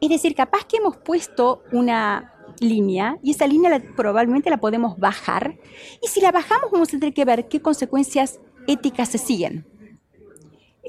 es 0.00 0.08
decir, 0.08 0.34
capaz 0.34 0.64
que 0.64 0.76
hemos 0.76 0.96
puesto 0.96 1.62
una 1.72 2.34
línea 2.60 3.18
y 3.22 3.32
esa 3.32 3.46
línea 3.46 3.82
probablemente 3.96 4.50
la 4.50 4.58
podemos 4.58 4.98
bajar 4.98 5.58
y 6.02 6.08
si 6.08 6.20
la 6.20 6.32
bajamos 6.32 6.70
vamos 6.70 6.88
a 6.88 6.98
tener 6.98 7.14
que 7.14 7.24
ver 7.24 7.48
qué 7.48 7.60
consecuencias 7.60 8.40
éticas 8.66 9.08
se 9.08 9.18
siguen. 9.18 9.64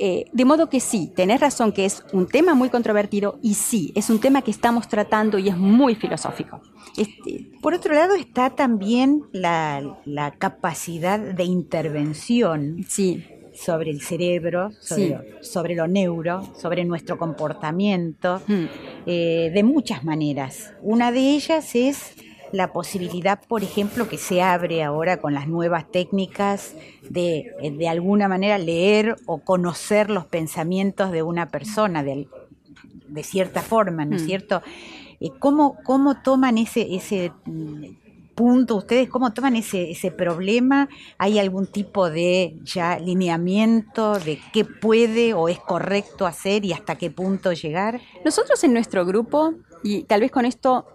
Eh, 0.01 0.25
de 0.31 0.45
modo 0.45 0.69
que 0.69 0.79
sí, 0.79 1.11
tenés 1.13 1.41
razón 1.41 1.73
que 1.73 1.83
es 1.83 2.05
un 2.13 2.25
tema 2.25 2.55
muy 2.55 2.69
controvertido 2.69 3.37
y 3.41 3.55
sí, 3.55 3.91
es 3.95 4.09
un 4.09 4.21
tema 4.21 4.41
que 4.41 4.49
estamos 4.49 4.87
tratando 4.87 5.37
y 5.37 5.49
es 5.49 5.57
muy 5.57 5.93
filosófico. 5.95 6.61
Este, 6.95 7.51
por 7.61 7.73
otro 7.73 7.93
lado 7.93 8.15
está 8.15 8.51
también 8.51 9.23
la, 9.33 9.97
capacidad 10.37 11.19
de 11.19 11.43
intervención 11.43 12.85
sí. 12.87 13.25
sobre 13.53 13.91
el 13.91 13.99
cerebro, 13.99 14.71
sobre, 14.79 15.75
lo, 15.75 15.87
neuro, 15.87 16.43
sobre 16.57 16.85
nuestro 16.85 17.17
comportamiento, 17.17 18.41
hmm. 18.47 18.65
eh, 19.05 19.51
de 19.53 19.63
muchas 19.63 20.05
maneras. 20.05 20.73
Una 20.81 21.11
de 21.11 21.19
ellas 21.35 21.75
es 21.75 22.13
la 22.51 22.73
posibilidad, 22.73 23.39
por 23.47 23.63
ejemplo, 23.63 24.07
que 24.07 24.17
se 24.17 24.41
abre 24.41 24.83
ahora 24.83 25.17
con 25.17 25.33
las 25.33 25.47
nuevas 25.47 25.89
técnicas 25.91 26.73
de, 27.09 27.53
eh, 27.61 27.71
de 27.71 27.87
alguna 27.87 28.27
manera, 28.27 28.57
leer 28.57 29.15
o 29.25 29.39
conocer 29.39 30.09
los 30.09 30.25
pensamientos 30.25 31.11
de 31.11 31.23
una 31.23 31.49
persona, 31.49 32.03
de, 32.03 32.27
de 33.07 33.23
cierta 33.23 33.61
forma, 33.61 34.05
¿no 34.05 34.15
es 34.15 34.23
mm. 34.23 34.25
cierto? 34.25 34.61
Eh, 35.19 35.31
¿Cómo, 35.39 35.77
¿Cómo 35.83 36.21
toman 36.21 36.57
ese, 36.57 36.95
ese 36.95 37.31
mm, 37.45 37.85
punto 38.35 38.77
ustedes? 38.77 39.09
¿Cómo 39.09 39.33
toman 39.33 39.55
ese, 39.55 39.91
ese 39.91 40.11
problema? 40.11 40.89
¿Hay 41.17 41.39
algún 41.39 41.67
tipo 41.67 42.09
de 42.09 42.57
ya 42.63 42.97
lineamiento 42.99 44.17
de 44.17 44.39
qué 44.53 44.65
puede 44.65 45.33
o 45.33 45.49
es 45.49 45.59
correcto 45.59 46.25
hacer 46.25 46.65
y 46.65 46.73
hasta 46.73 46.95
qué 46.95 47.11
punto 47.11 47.51
llegar? 47.53 47.99
Nosotros 48.23 48.63
en 48.63 48.73
nuestro 48.73 49.05
grupo, 49.05 49.53
y 49.83 50.03
tal 50.03 50.21
vez 50.21 50.31
con 50.31 50.45
esto 50.45 50.85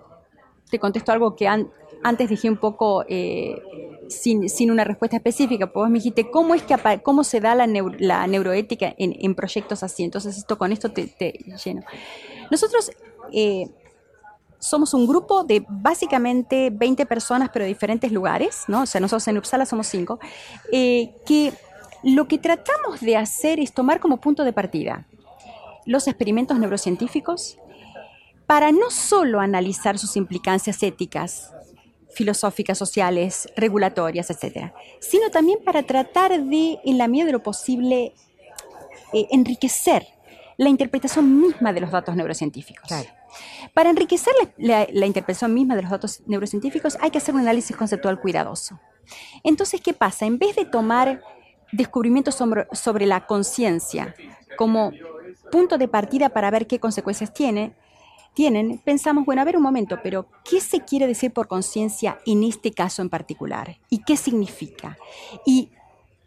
te 0.74 0.80
contesto 0.80 1.12
algo 1.12 1.36
que 1.36 1.46
antes 1.46 2.28
dije 2.28 2.50
un 2.50 2.56
poco 2.56 3.04
eh, 3.08 3.62
sin, 4.08 4.70
una 4.72 4.82
respuesta 4.82 5.16
específica, 5.16 5.72
pues 5.72 5.88
me 5.88 5.98
dijiste, 5.98 6.32
¿cómo, 6.32 6.56
es 6.56 6.64
que, 6.64 6.74
cómo 7.00 7.22
se 7.22 7.40
da 7.40 7.54
la, 7.54 7.68
neuroética 8.26 8.92
en, 8.98 9.34
proyectos 9.36 9.84
así? 9.84 10.02
Entonces, 10.02 10.36
esto 10.36 10.58
con 10.58 10.72
esto 10.72 10.90
te, 10.90 11.06
lleno. 11.64 11.82
Nosotros 12.50 12.90
eh, 13.32 13.68
somos 14.58 14.94
un 14.94 15.06
grupo 15.06 15.44
de 15.44 15.64
básicamente 15.68 16.70
20 16.72 17.06
personas, 17.06 17.50
pero 17.52 17.66
de 17.66 17.68
diferentes 17.68 18.10
lugares, 18.10 18.64
¿no? 18.66 18.82
O 18.82 18.86
sea, 18.86 19.00
nosotros 19.00 19.28
en 19.28 19.38
Uppsala 19.38 19.64
somos 19.64 19.86
cinco, 19.86 20.18
eh, 20.72 21.14
que 21.24 21.52
lo 22.02 22.26
que 22.26 22.38
tratamos 22.38 23.00
de 23.00 23.16
hacer 23.16 23.60
es 23.60 23.72
tomar 23.72 24.00
como 24.00 24.16
punto 24.16 24.42
de 24.42 24.52
partida 24.52 25.06
los 25.86 26.08
experimentos 26.08 26.58
neurocientíficos, 26.58 27.58
para 28.46 28.72
no 28.72 28.90
solo 28.90 29.40
analizar 29.40 29.98
sus 29.98 30.16
implicancias 30.16 30.82
éticas, 30.82 31.52
filosóficas, 32.14 32.78
sociales, 32.78 33.48
regulatorias, 33.56 34.30
etc., 34.30 34.72
sino 35.00 35.30
también 35.30 35.58
para 35.64 35.82
tratar 35.82 36.42
de, 36.42 36.78
en 36.84 36.98
la 36.98 37.08
medida 37.08 37.26
de 37.26 37.32
lo 37.32 37.42
posible, 37.42 38.14
eh, 39.12 39.26
enriquecer 39.30 40.06
la 40.56 40.68
interpretación 40.68 41.40
misma 41.40 41.72
de 41.72 41.80
los 41.80 41.90
datos 41.90 42.14
neurocientíficos. 42.14 42.88
Para 43.72 43.90
enriquecer 43.90 44.32
la, 44.56 44.86
interpretación 45.06 45.52
misma 45.52 45.74
de 45.74 45.82
los 45.82 45.90
datos 45.90 46.22
neurocientíficos 46.26 46.96
hay 47.00 47.10
que 47.10 47.18
hacer 47.18 47.34
un 47.34 47.40
análisis 47.40 47.76
conceptual 47.76 48.20
cuidadoso. 48.20 48.78
Entonces, 49.42 49.80
¿qué 49.80 49.92
pasa? 49.92 50.26
En 50.26 50.38
vez 50.38 50.54
de 50.54 50.64
tomar 50.64 51.22
descubrimientos 51.72 52.40
sobre 52.72 53.06
la 53.06 53.26
conciencia 53.26 54.14
como 54.56 54.92
punto 55.50 55.76
de 55.78 55.88
partida 55.88 56.28
para 56.28 56.50
ver 56.50 56.68
qué 56.68 56.78
consecuencias 56.78 57.34
tiene, 57.34 57.74
tienen, 58.34 58.78
pensamos, 58.78 59.24
bueno, 59.24 59.42
a 59.42 59.44
ver 59.44 59.56
un 59.56 59.62
momento, 59.62 59.98
pero 60.02 60.26
¿qué 60.44 60.60
se 60.60 60.80
quiere 60.80 61.06
decir 61.06 61.32
por 61.32 61.48
conciencia 61.48 62.18
en 62.26 62.42
este 62.42 62.72
caso 62.72 63.00
en 63.00 63.08
particular? 63.08 63.78
¿Y 63.88 64.02
qué 64.04 64.16
significa? 64.16 64.98
Y 65.46 65.70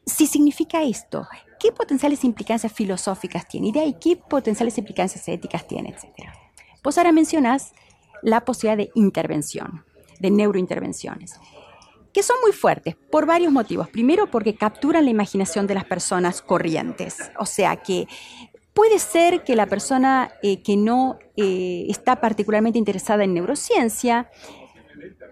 si 0.06 0.26
significa 0.26 0.84
esto, 0.84 1.28
¿qué 1.60 1.72
potenciales 1.72 2.24
implicancias 2.24 2.72
filosóficas 2.72 3.48
tiene? 3.48 3.68
Y 3.68 3.72
de 3.74 3.80
ahí, 3.82 3.96
¿qué 4.00 4.16
potenciales 4.16 4.78
implicancias 4.78 5.28
éticas 5.28 5.68
tiene? 5.68 5.90
Etcétera. 5.90 6.34
Pues 6.82 6.98
ahora 6.98 7.12
mencionas 7.12 7.74
la 8.24 8.46
posibilidad 8.46 8.78
de 8.78 8.90
intervención, 8.96 9.84
de 10.20 10.32
neurointervenciones. 10.32 11.40
que 12.14 12.24
son 12.24 12.38
muy 12.42 12.52
fuertes 12.52 12.96
por 13.12 13.28
varios 13.28 13.52
motivos. 13.54 13.90
Primero, 13.90 14.32
porque 14.32 14.56
capturan 14.56 15.06
la 15.06 15.12
imaginación 15.12 15.68
de 15.68 15.76
las 15.76 15.86
personas 15.86 16.42
corrientes. 16.42 17.30
O 17.38 17.46
sea 17.46 17.76
que 17.76 18.08
puede 18.78 19.00
ser 19.00 19.44
que 19.44 19.56
la 19.56 19.66
persona 19.66 20.30
eh, 20.44 20.62
que 20.62 20.78
no 20.78 21.18
eh, 21.36 21.88
está 21.90 22.22
particularmente 22.22 22.78
interesada 22.78 23.24
en 23.24 23.34
neurociencia 23.34 24.30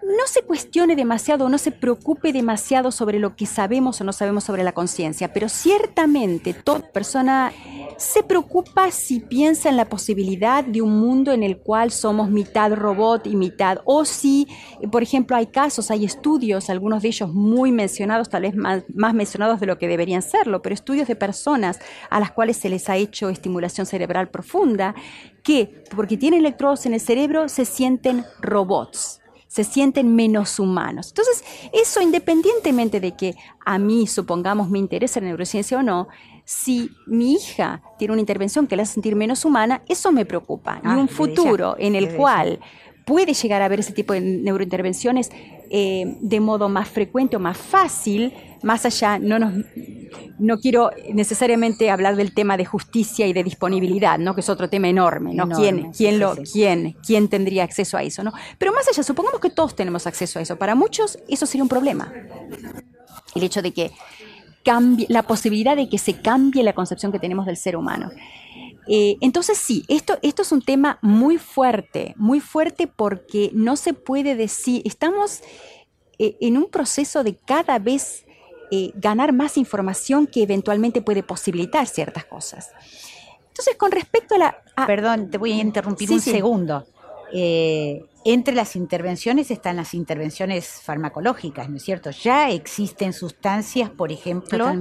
no 0.06 0.28
se 0.28 0.44
cuestione 0.44 0.96
demasiado, 0.96 1.50
no 1.50 1.58
se 1.58 1.72
preocupe 1.72 2.32
demasiado 2.32 2.92
sobre 2.92 3.18
lo 3.18 3.36
que 3.36 3.48
sabemos 3.48 4.00
o 4.00 4.04
no 4.04 4.14
sabemos 4.14 4.44
sobre 4.44 4.64
la 4.64 4.74
conciencia, 4.74 5.34
pero 5.34 5.50
ciertamente 5.50 6.54
toda 6.54 6.92
persona 6.92 7.52
se 7.98 8.22
preocupa 8.22 8.92
si 8.92 9.20
piensa 9.20 9.70
en 9.70 9.78
la 9.78 9.86
posibilidad 9.86 10.64
de 10.64 10.82
un 10.82 11.00
mundo 11.00 11.32
en 11.32 11.42
el 11.42 11.58
cual 11.58 11.92
somos 11.92 12.30
mitad 12.30 12.72
robot 12.74 13.26
y 13.26 13.36
mitad, 13.36 13.80
o 13.86 14.06
si, 14.06 14.48
por 14.92 15.02
ejemplo, 15.02 15.36
hay 15.36 15.48
casos, 15.48 15.90
hay 15.90 16.06
estudios, 16.06 16.70
algunos 16.70 17.02
de 17.02 17.08
ellos 17.08 17.34
muy 17.34 17.72
mencionados, 17.72 18.30
tal 18.30 18.44
vez 18.44 18.56
más, 18.56 18.84
más 18.94 19.14
mencionados 19.14 19.60
de 19.60 19.66
lo 19.66 19.80
que 19.80 19.88
deberían 19.88 20.22
serlo, 20.22 20.62
pero 20.62 20.76
estudios 20.76 21.08
de 21.08 21.16
personas 21.16 21.80
a 22.10 22.20
las 22.20 22.32
cuales 22.32 22.58
se 22.58 22.70
les 22.70 22.90
ha 22.90 22.98
hecho 22.98 23.30
estimulación 23.30 23.88
cerebral 23.88 24.30
profunda, 24.30 24.94
que 25.42 25.84
porque 25.96 26.18
tienen 26.18 26.42
electrodos 26.42 26.86
en 26.86 26.94
el 26.94 27.00
cerebro 27.00 27.50
se 27.50 27.66
sienten 27.66 28.24
robots 28.42 29.22
se 29.56 29.64
sienten 29.64 30.14
menos 30.14 30.60
humanos. 30.60 31.08
Entonces, 31.08 31.42
eso 31.72 32.02
independientemente 32.02 33.00
de 33.00 33.16
que 33.16 33.38
a 33.66 33.80
mí, 33.80 34.06
supongamos, 34.06 34.70
me 34.70 34.80
interese 34.80 35.22
la 35.22 35.28
neurociencia 35.28 35.78
o 35.78 35.82
no, 35.82 36.10
si 36.44 36.92
mi 37.08 37.36
hija 37.36 37.82
tiene 37.98 38.12
una 38.12 38.20
intervención 38.20 38.68
que 38.68 38.76
la 38.76 38.84
hace 38.84 38.96
sentir 38.96 39.16
menos 39.16 39.46
humana, 39.46 39.82
eso 39.88 40.12
me 40.12 40.26
preocupa. 40.26 40.82
y 40.84 40.88
ah, 40.88 40.98
un 40.98 41.08
futuro 41.08 41.78
en 41.80 41.96
el 41.96 42.18
cual 42.18 42.60
puede 43.06 43.34
llegar 43.34 43.62
a 43.62 43.66
haber 43.66 43.80
ese 43.80 43.94
tipo 43.94 44.14
de 44.14 44.22
neurointervenciones 44.22 45.32
eh, 45.70 46.18
de 46.20 46.40
modo 46.40 46.70
más 46.70 46.90
frecuente 46.90 47.36
o 47.36 47.40
más 47.40 47.58
fácil, 47.58 48.34
más 48.64 48.86
allá, 48.86 49.20
no, 49.20 49.40
nos, 49.40 49.54
no 50.40 50.60
quiero 50.60 50.92
necesariamente 51.14 51.90
hablar 51.90 52.16
del 52.16 52.34
tema 52.34 52.58
de 52.58 52.66
justicia 52.66 53.28
y 53.28 53.34
de 53.34 53.44
disponibilidad, 53.44 54.18
¿no? 54.18 54.34
que 54.34 54.42
es 54.42 54.50
otro 54.50 54.70
tema 54.70 54.90
enorme, 54.90 55.34
¿no? 55.34 55.48
¿Quién, 55.50 55.92
quién, 55.92 56.20
lo, 56.20 56.36
quién, 56.52 56.96
¿Quién 57.06 57.28
tendría 57.28 57.64
acceso 57.64 57.96
a 57.98 58.04
eso? 58.04 58.24
¿no? 58.24 58.34
Pero 58.58 58.74
más 58.74 58.88
allá, 58.88 59.04
supongamos 59.04 59.40
que 59.40 59.52
todos 59.52 59.76
tenemos 59.76 60.08
acceso 60.08 60.40
a 60.40 60.42
eso. 60.42 60.58
Para 60.58 60.76
muchos 60.76 61.20
eso 61.28 61.46
sería 61.46 61.64
un 61.64 61.70
problema. 61.70 62.12
El 63.36 63.44
hecho 63.44 63.62
de 63.62 63.72
que 63.72 63.92
cambie, 64.64 65.06
la 65.10 65.24
posibilidad 65.24 65.76
de 65.76 65.88
que 65.90 66.00
se 66.00 66.22
cambie 66.22 66.64
la 66.64 66.74
concepción 66.74 67.12
que 67.12 67.20
tenemos 67.20 67.46
del 67.46 67.58
ser 67.58 67.78
humano. 67.78 68.10
Eh, 68.88 69.18
entonces 69.22 69.58
sí, 69.58 69.84
esto, 69.88 70.18
esto 70.22 70.42
es 70.42 70.52
un 70.52 70.62
tema 70.62 71.00
muy 71.02 71.38
fuerte, 71.38 72.14
muy 72.18 72.40
fuerte 72.40 72.88
porque 72.88 73.50
no 73.54 73.76
se 73.78 73.94
puede 73.94 74.36
decir, 74.36 74.82
estamos 74.86 75.42
eh, 76.20 76.38
en 76.42 76.58
un 76.58 76.70
proceso 76.70 77.24
de 77.24 77.36
cada 77.36 77.80
vez 77.80 78.26
eh, 78.72 78.92
ganar 78.96 79.34
más 79.34 79.58
información 79.58 80.28
que 80.28 80.44
eventualmente 80.44 81.02
puede 81.02 81.24
posibilitar 81.24 81.88
ciertas 81.88 82.26
cosas. 82.26 82.72
Entonces, 83.48 83.76
con 83.78 83.92
respecto 83.92 84.36
a 84.36 84.38
la... 84.38 84.58
Perdón, 84.86 85.30
te 85.30 85.38
voy 85.38 85.54
a 85.54 85.62
interrumpir 85.62 86.12
un 86.12 86.22
segundo. 86.22 86.86
entre 87.32 88.54
las 88.54 88.76
intervenciones 88.76 89.50
están 89.50 89.78
las 89.78 89.94
intervenciones 89.94 90.82
farmacológicas, 90.84 91.70
¿no 91.70 91.78
es 91.78 91.84
cierto? 91.84 92.12
Ya 92.12 92.52
existen 92.52 93.14
sustancias, 93.14 93.90
por 93.90 94.12
ejemplo, 94.12 94.72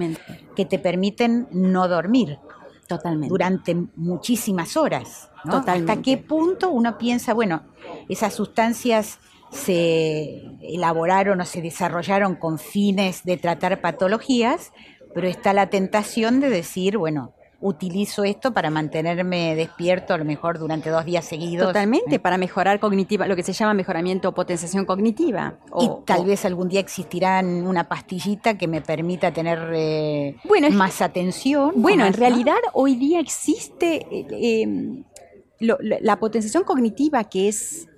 que 0.56 0.66
te 0.66 0.78
permiten 0.78 1.46
no 1.52 1.88
dormir. 1.88 2.38
Totalmente. 2.86 3.28
durante 3.28 3.74
muchísimas 3.96 4.76
horas. 4.76 5.30
¿Hasta 5.44 6.02
qué 6.02 6.18
punto 6.18 6.70
uno 6.70 6.98
piensa, 6.98 7.34
bueno, 7.34 7.62
esas 8.08 8.34
sustancias 8.34 9.18
se 9.50 10.42
elaboraron 10.60 11.40
o 11.40 11.44
se 11.44 11.62
desarrollaron 11.62 12.34
con 12.36 12.58
fines 12.58 13.24
de 13.24 13.36
tratar 13.36 13.80
patologías, 13.80 14.72
pero 15.14 15.28
está 15.28 15.52
la 15.52 15.70
tentación 15.70 16.40
de 16.40 16.50
decir, 16.50 16.98
bueno, 16.98 17.34
utilizo 17.60 18.24
esto 18.24 18.52
para 18.52 18.70
mantenerme 18.70 19.54
despierto 19.56 20.14
a 20.14 20.18
lo 20.18 20.24
mejor 20.24 20.58
durante 20.58 20.90
dos 20.90 21.04
días 21.04 21.24
seguidos. 21.24 21.68
Totalmente, 21.68 22.18
para 22.18 22.38
mejorar 22.38 22.80
cognitiva, 22.80 23.26
lo 23.26 23.36
que 23.36 23.42
se 23.42 23.52
llama 23.52 23.74
mejoramiento 23.74 24.28
o 24.28 24.32
potenciación 24.32 24.84
cognitiva. 24.84 25.58
y 25.80 25.88
tal 26.04 26.24
vez 26.24 26.44
algún 26.44 26.68
día 26.68 26.80
existirá 26.80 27.40
una 27.40 27.88
pastillita 27.88 28.58
que 28.58 28.68
me 28.68 28.80
permita 28.80 29.32
tener 29.32 29.70
eh, 29.74 30.36
más 30.72 31.00
atención. 31.00 31.72
Bueno, 31.76 32.04
en 32.04 32.12
realidad 32.12 32.56
hoy 32.72 32.96
día 32.96 33.20
existe 33.20 34.06
eh, 34.10 34.62
em, 34.62 35.04
la 35.60 36.18
potenciación 36.18 36.64
cognitiva 36.64 37.24
que 37.24 37.48
es 37.48 37.88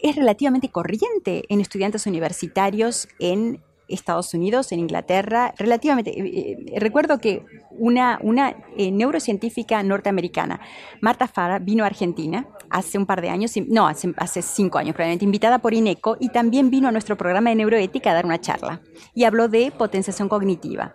es 0.00 0.16
relativamente 0.16 0.68
corriente 0.68 1.42
en 1.48 1.60
estudiantes 1.60 2.06
universitarios 2.06 3.08
en 3.18 3.62
Estados 3.88 4.32
Unidos, 4.34 4.72
en 4.72 4.80
Inglaterra, 4.80 5.54
relativamente. 5.58 6.10
Eh, 6.10 6.56
eh, 6.74 6.80
recuerdo 6.80 7.18
que 7.18 7.44
una, 7.70 8.18
una 8.22 8.56
eh, 8.76 8.90
neurocientífica 8.90 9.82
norteamericana, 9.82 10.60
Marta 11.00 11.26
Fara, 11.26 11.58
vino 11.58 11.84
a 11.84 11.86
Argentina 11.86 12.46
hace 12.70 12.98
un 12.98 13.06
par 13.06 13.20
de 13.20 13.30
años, 13.30 13.52
no, 13.68 13.86
hace, 13.86 14.12
hace 14.16 14.42
cinco 14.42 14.78
años 14.78 14.94
probablemente, 14.94 15.24
invitada 15.24 15.58
por 15.58 15.74
INECO 15.74 16.16
y 16.20 16.28
también 16.28 16.70
vino 16.70 16.88
a 16.88 16.92
nuestro 16.92 17.16
programa 17.16 17.50
de 17.50 17.56
neuroética 17.56 18.10
a 18.10 18.14
dar 18.14 18.26
una 18.26 18.40
charla 18.40 18.80
y 19.14 19.24
habló 19.24 19.48
de 19.48 19.70
potenciación 19.70 20.28
cognitiva 20.28 20.94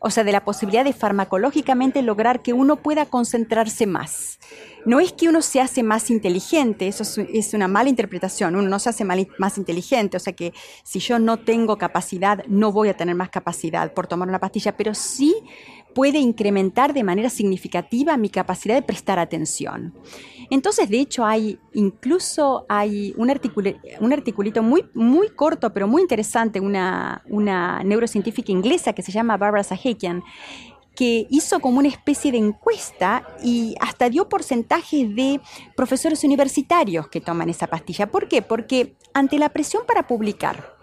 o 0.00 0.10
sea, 0.10 0.24
de 0.24 0.32
la 0.32 0.44
posibilidad 0.44 0.84
de 0.84 0.94
farmacológicamente 0.94 2.02
lograr 2.02 2.40
que 2.40 2.54
uno 2.54 2.76
pueda 2.76 3.06
concentrarse 3.06 3.86
más. 3.86 4.38
No 4.86 4.98
es 4.98 5.12
que 5.12 5.28
uno 5.28 5.42
se 5.42 5.60
hace 5.60 5.82
más 5.82 6.10
inteligente, 6.10 6.88
eso 6.88 7.02
es, 7.02 7.52
una 7.52 7.68
mala 7.68 7.90
interpretación, 7.90 8.56
uno 8.56 8.66
no 8.66 8.78
se 8.78 8.88
hace 8.88 9.04
más 9.04 9.58
inteligente, 9.58 10.16
o 10.16 10.20
sea 10.20 10.32
que 10.32 10.54
si 10.84 11.00
yo 11.00 11.18
no 11.18 11.38
tengo 11.38 11.76
capacidad, 11.76 12.42
no 12.46 12.72
voy 12.72 12.88
a 12.88 12.96
tener 12.96 13.14
más 13.14 13.28
capacidad 13.28 13.92
por 13.92 14.06
tomar 14.06 14.26
una 14.26 14.38
pastilla, 14.38 14.74
pero 14.74 14.94
sí 14.94 15.36
puede 15.94 16.18
incrementar 16.18 16.92
de 16.94 17.04
manera 17.04 17.30
significativa 17.30 18.16
mi 18.16 18.28
capacidad 18.28 18.74
de 18.74 18.82
prestar 18.82 19.18
atención. 19.18 19.94
Entonces, 20.50 20.88
de 20.90 20.98
hecho, 21.00 21.24
hay 21.24 21.58
incluso 21.72 22.66
hay 22.68 23.14
un, 23.16 23.30
un 24.00 24.12
articulito 24.12 24.62
muy, 24.62 24.84
muy 24.94 25.28
corto, 25.28 25.72
pero 25.72 25.86
muy 25.86 26.02
interesante, 26.02 26.60
una, 26.60 27.22
una 27.28 27.82
neurocientífica 27.84 28.50
inglesa 28.50 28.92
que 28.92 29.02
se 29.02 29.12
llama 29.12 29.36
Barbara 29.36 29.62
Sahakian, 29.62 30.22
que 30.94 31.26
hizo 31.30 31.60
como 31.60 31.78
una 31.78 31.88
especie 31.88 32.32
de 32.32 32.38
encuesta 32.38 33.26
y 33.42 33.74
hasta 33.80 34.10
dio 34.10 34.28
porcentajes 34.28 35.14
de 35.14 35.40
profesores 35.76 36.24
universitarios 36.24 37.08
que 37.08 37.20
toman 37.20 37.48
esa 37.48 37.68
pastilla. 37.68 38.10
¿Por 38.10 38.28
qué? 38.28 38.42
Porque 38.42 38.96
ante 39.14 39.38
la 39.38 39.48
presión 39.50 39.84
para 39.86 40.06
publicar, 40.06 40.79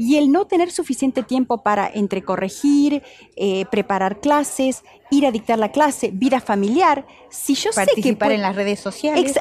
y 0.00 0.16
el 0.16 0.32
no 0.32 0.46
tener 0.46 0.70
suficiente 0.70 1.22
tiempo 1.22 1.62
para 1.62 1.86
entre 1.92 2.22
corregir, 2.22 3.02
eh, 3.36 3.66
preparar 3.70 4.18
clases, 4.20 4.82
ir 5.10 5.26
a 5.26 5.30
dictar 5.30 5.58
la 5.58 5.72
clase, 5.72 6.10
vida 6.10 6.40
familiar, 6.40 7.06
si 7.28 7.54
yo 7.54 7.70
sé 7.70 7.82
que... 7.82 7.86
Participar 7.86 8.32
en 8.32 8.40
las 8.40 8.56
redes 8.56 8.80
sociales. 8.80 9.38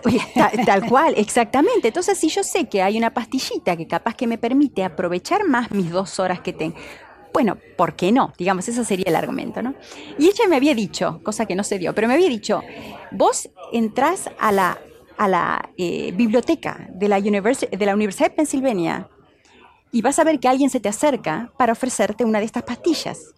tal, 0.65 0.85
cual, 0.85 1.13
exactamente. 1.15 1.87
Entonces, 1.87 2.17
si 2.17 2.27
yo 2.27 2.43
sé 2.43 2.67
que 2.67 2.81
hay 2.81 2.97
una 2.97 3.13
pastillita 3.13 3.77
que 3.77 3.87
capaz 3.87 4.15
que 4.15 4.27
me 4.27 4.37
permite 4.37 4.83
aprovechar 4.83 5.47
más 5.47 5.71
mis 5.71 5.91
dos 5.91 6.19
horas 6.19 6.41
que 6.41 6.51
tengo, 6.51 6.75
bueno, 7.31 7.57
¿por 7.77 7.95
qué 7.95 8.11
no? 8.11 8.33
Digamos, 8.37 8.67
ese 8.67 8.83
sería 8.83 9.05
el 9.07 9.15
argumento, 9.15 9.61
¿no? 9.61 9.75
Y 10.17 10.25
ella 10.25 10.45
me 10.49 10.57
había 10.57 10.75
dicho, 10.75 11.21
cosa 11.23 11.45
que 11.45 11.55
no 11.55 11.63
se 11.63 11.79
dio, 11.79 11.95
pero 11.95 12.09
me 12.09 12.15
había 12.15 12.27
dicho, 12.27 12.61
vos 13.11 13.49
entrás 13.71 14.29
a 14.37 14.51
la, 14.51 14.77
a 15.15 15.27
la 15.29 15.69
eh, 15.77 16.11
biblioteca 16.11 16.89
de 16.93 17.07
la, 17.07 17.21
de 17.21 17.85
la 17.85 17.93
Universidad 17.93 18.31
de 18.31 18.35
Pensilvania 18.35 19.07
y 19.91 20.01
vas 20.01 20.19
a 20.19 20.23
ver 20.23 20.39
que 20.39 20.47
alguien 20.47 20.69
se 20.69 20.79
te 20.79 20.89
acerca 20.89 21.51
para 21.57 21.73
ofrecerte 21.73 22.25
una 22.25 22.39
de 22.39 22.45
estas 22.45 22.63
pastillas. 22.63 23.33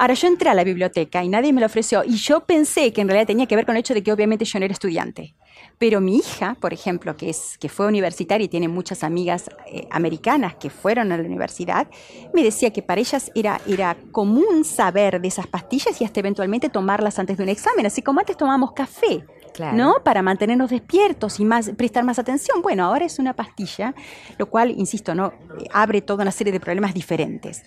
Ahora 0.00 0.14
yo 0.14 0.28
entré 0.28 0.48
a 0.48 0.54
la 0.54 0.64
biblioteca 0.64 1.22
y 1.22 1.28
nadie 1.28 1.52
me 1.52 1.60
lo 1.60 1.66
ofreció 1.66 2.02
y 2.04 2.16
yo 2.16 2.40
pensé 2.46 2.90
que 2.90 3.02
en 3.02 3.08
realidad 3.08 3.26
tenía 3.26 3.44
que 3.44 3.54
ver 3.54 3.66
con 3.66 3.76
el 3.76 3.80
hecho 3.80 3.92
de 3.92 4.02
que 4.02 4.10
obviamente 4.10 4.46
yo 4.46 4.58
no 4.58 4.64
era 4.64 4.72
estudiante. 4.72 5.34
Pero 5.76 6.00
mi 6.00 6.16
hija, 6.16 6.56
por 6.58 6.72
ejemplo, 6.72 7.18
que, 7.18 7.28
es, 7.28 7.58
que 7.58 7.68
fue 7.68 7.86
universitaria 7.86 8.46
y 8.46 8.48
tiene 8.48 8.66
muchas 8.66 9.04
amigas 9.04 9.50
eh, 9.66 9.86
americanas 9.90 10.54
que 10.54 10.70
fueron 10.70 11.12
a 11.12 11.18
la 11.18 11.22
universidad, 11.22 11.86
me 12.32 12.42
decía 12.42 12.72
que 12.72 12.80
para 12.80 13.00
ellas 13.00 13.30
era, 13.34 13.60
era 13.66 13.94
común 14.10 14.64
saber 14.64 15.20
de 15.20 15.28
esas 15.28 15.46
pastillas 15.46 16.00
y 16.00 16.04
hasta 16.06 16.20
eventualmente 16.20 16.70
tomarlas 16.70 17.18
antes 17.18 17.36
de 17.36 17.42
un 17.42 17.50
examen, 17.50 17.84
así 17.84 18.00
como 18.00 18.20
antes 18.20 18.38
tomábamos 18.38 18.72
café. 18.72 19.24
¿No? 19.74 20.02
Para 20.04 20.22
mantenernos 20.22 20.70
despiertos 20.70 21.40
y 21.40 21.44
más, 21.44 21.70
prestar 21.70 22.04
más 22.04 22.18
atención. 22.18 22.62
Bueno, 22.62 22.84
ahora 22.84 23.04
es 23.04 23.18
una 23.18 23.34
pastilla, 23.34 23.94
lo 24.38 24.46
cual, 24.46 24.70
insisto, 24.70 25.14
¿no? 25.14 25.32
abre 25.72 26.02
toda 26.02 26.22
una 26.22 26.32
serie 26.32 26.52
de 26.52 26.60
problemas 26.60 26.94
diferentes. 26.94 27.62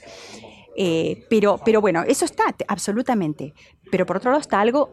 Eh, 0.76 1.26
pero, 1.30 1.60
pero 1.64 1.82
bueno, 1.82 2.04
eso 2.04 2.26
está 2.26 2.44
absolutamente. 2.68 3.54
Pero 3.92 4.06
por 4.06 4.18
otro 4.18 4.32
lado 4.32 4.42
está 4.42 4.60
algo, 4.60 4.92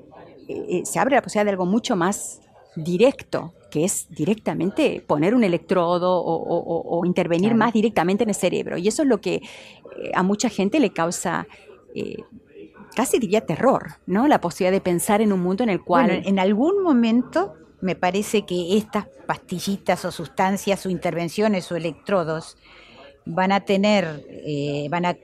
eh, 0.48 0.66
eh, 0.68 0.82
se 0.84 0.98
abre 0.98 1.16
la 1.16 1.22
posibilidad 1.22 1.46
de 1.46 1.50
algo 1.52 1.66
mucho 1.66 1.96
más 1.96 2.40
directo, 2.76 3.54
que 3.70 3.84
es 3.84 4.08
directamente 4.10 5.02
poner 5.06 5.34
un 5.34 5.44
electrodo 5.44 6.22
o, 6.22 7.04
intervenir 7.04 7.54
más 7.54 7.72
directamente 7.72 8.24
en 8.24 8.30
el 8.30 8.34
cerebro. 8.34 8.76
Y 8.76 8.88
eso 8.88 9.02
es 9.02 9.08
lo 9.08 9.20
que 9.20 9.42
a 10.14 10.22
mucha 10.22 10.48
gente 10.48 10.80
le 10.80 10.90
causa 10.90 11.46
casi 12.94 13.18
diría 13.18 13.46
terror, 13.46 13.96
¿no? 14.06 14.28
La 14.28 14.40
posibilidad 14.40 14.72
de 14.72 14.80
pensar 14.80 15.20
en 15.20 15.32
un 15.32 15.40
mundo 15.40 15.62
en 15.62 15.70
el 15.70 15.82
cual... 15.82 16.10
en 16.10 16.38
algún 16.38 16.82
momento 16.82 17.54
me 17.80 17.94
parece 17.94 18.44
que 18.44 18.76
estas 18.76 19.06
pastillitas 19.26 20.04
o 20.04 20.12
sustancias 20.12 20.84
o 20.84 20.90
intervenciones 20.90 21.70
o 21.72 21.76
electrodos 21.76 22.56
van 23.24 23.52
a 23.52 23.60
tener, 23.60 24.24
eh, 24.28 24.86
van 24.90 25.06
a 25.06 25.16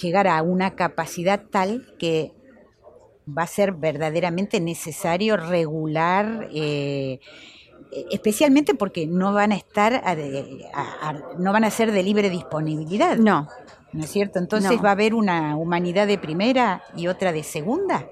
llegar 0.00 0.26
a 0.26 0.42
una 0.42 0.72
capacidad 0.74 1.42
tal 1.50 1.94
que 1.98 2.32
va 3.26 3.42
a 3.44 3.46
ser 3.46 3.72
verdaderamente 3.72 4.60
necesario 4.60 5.36
regular, 5.36 6.48
eh, 6.52 7.20
especialmente 8.10 8.74
porque 8.74 9.06
no 9.06 9.32
van 9.32 9.52
a 9.52 9.56
estar, 9.56 10.02
no 11.38 11.52
van 11.52 11.64
a 11.64 11.70
ser 11.70 11.92
de 11.92 12.02
libre 12.02 12.30
disponibilidad. 12.30 13.16
No. 13.16 13.48
¿No 13.92 14.04
es 14.04 14.10
cierto? 14.10 14.38
Entonces 14.38 14.82
va 14.82 14.90
a 14.90 14.92
haber 14.92 15.14
una 15.14 15.56
humanidad 15.56 16.06
de 16.06 16.18
primera 16.18 16.82
y 16.96 17.08
otra 17.08 17.32
de 17.32 17.42
segunda. 17.42 18.08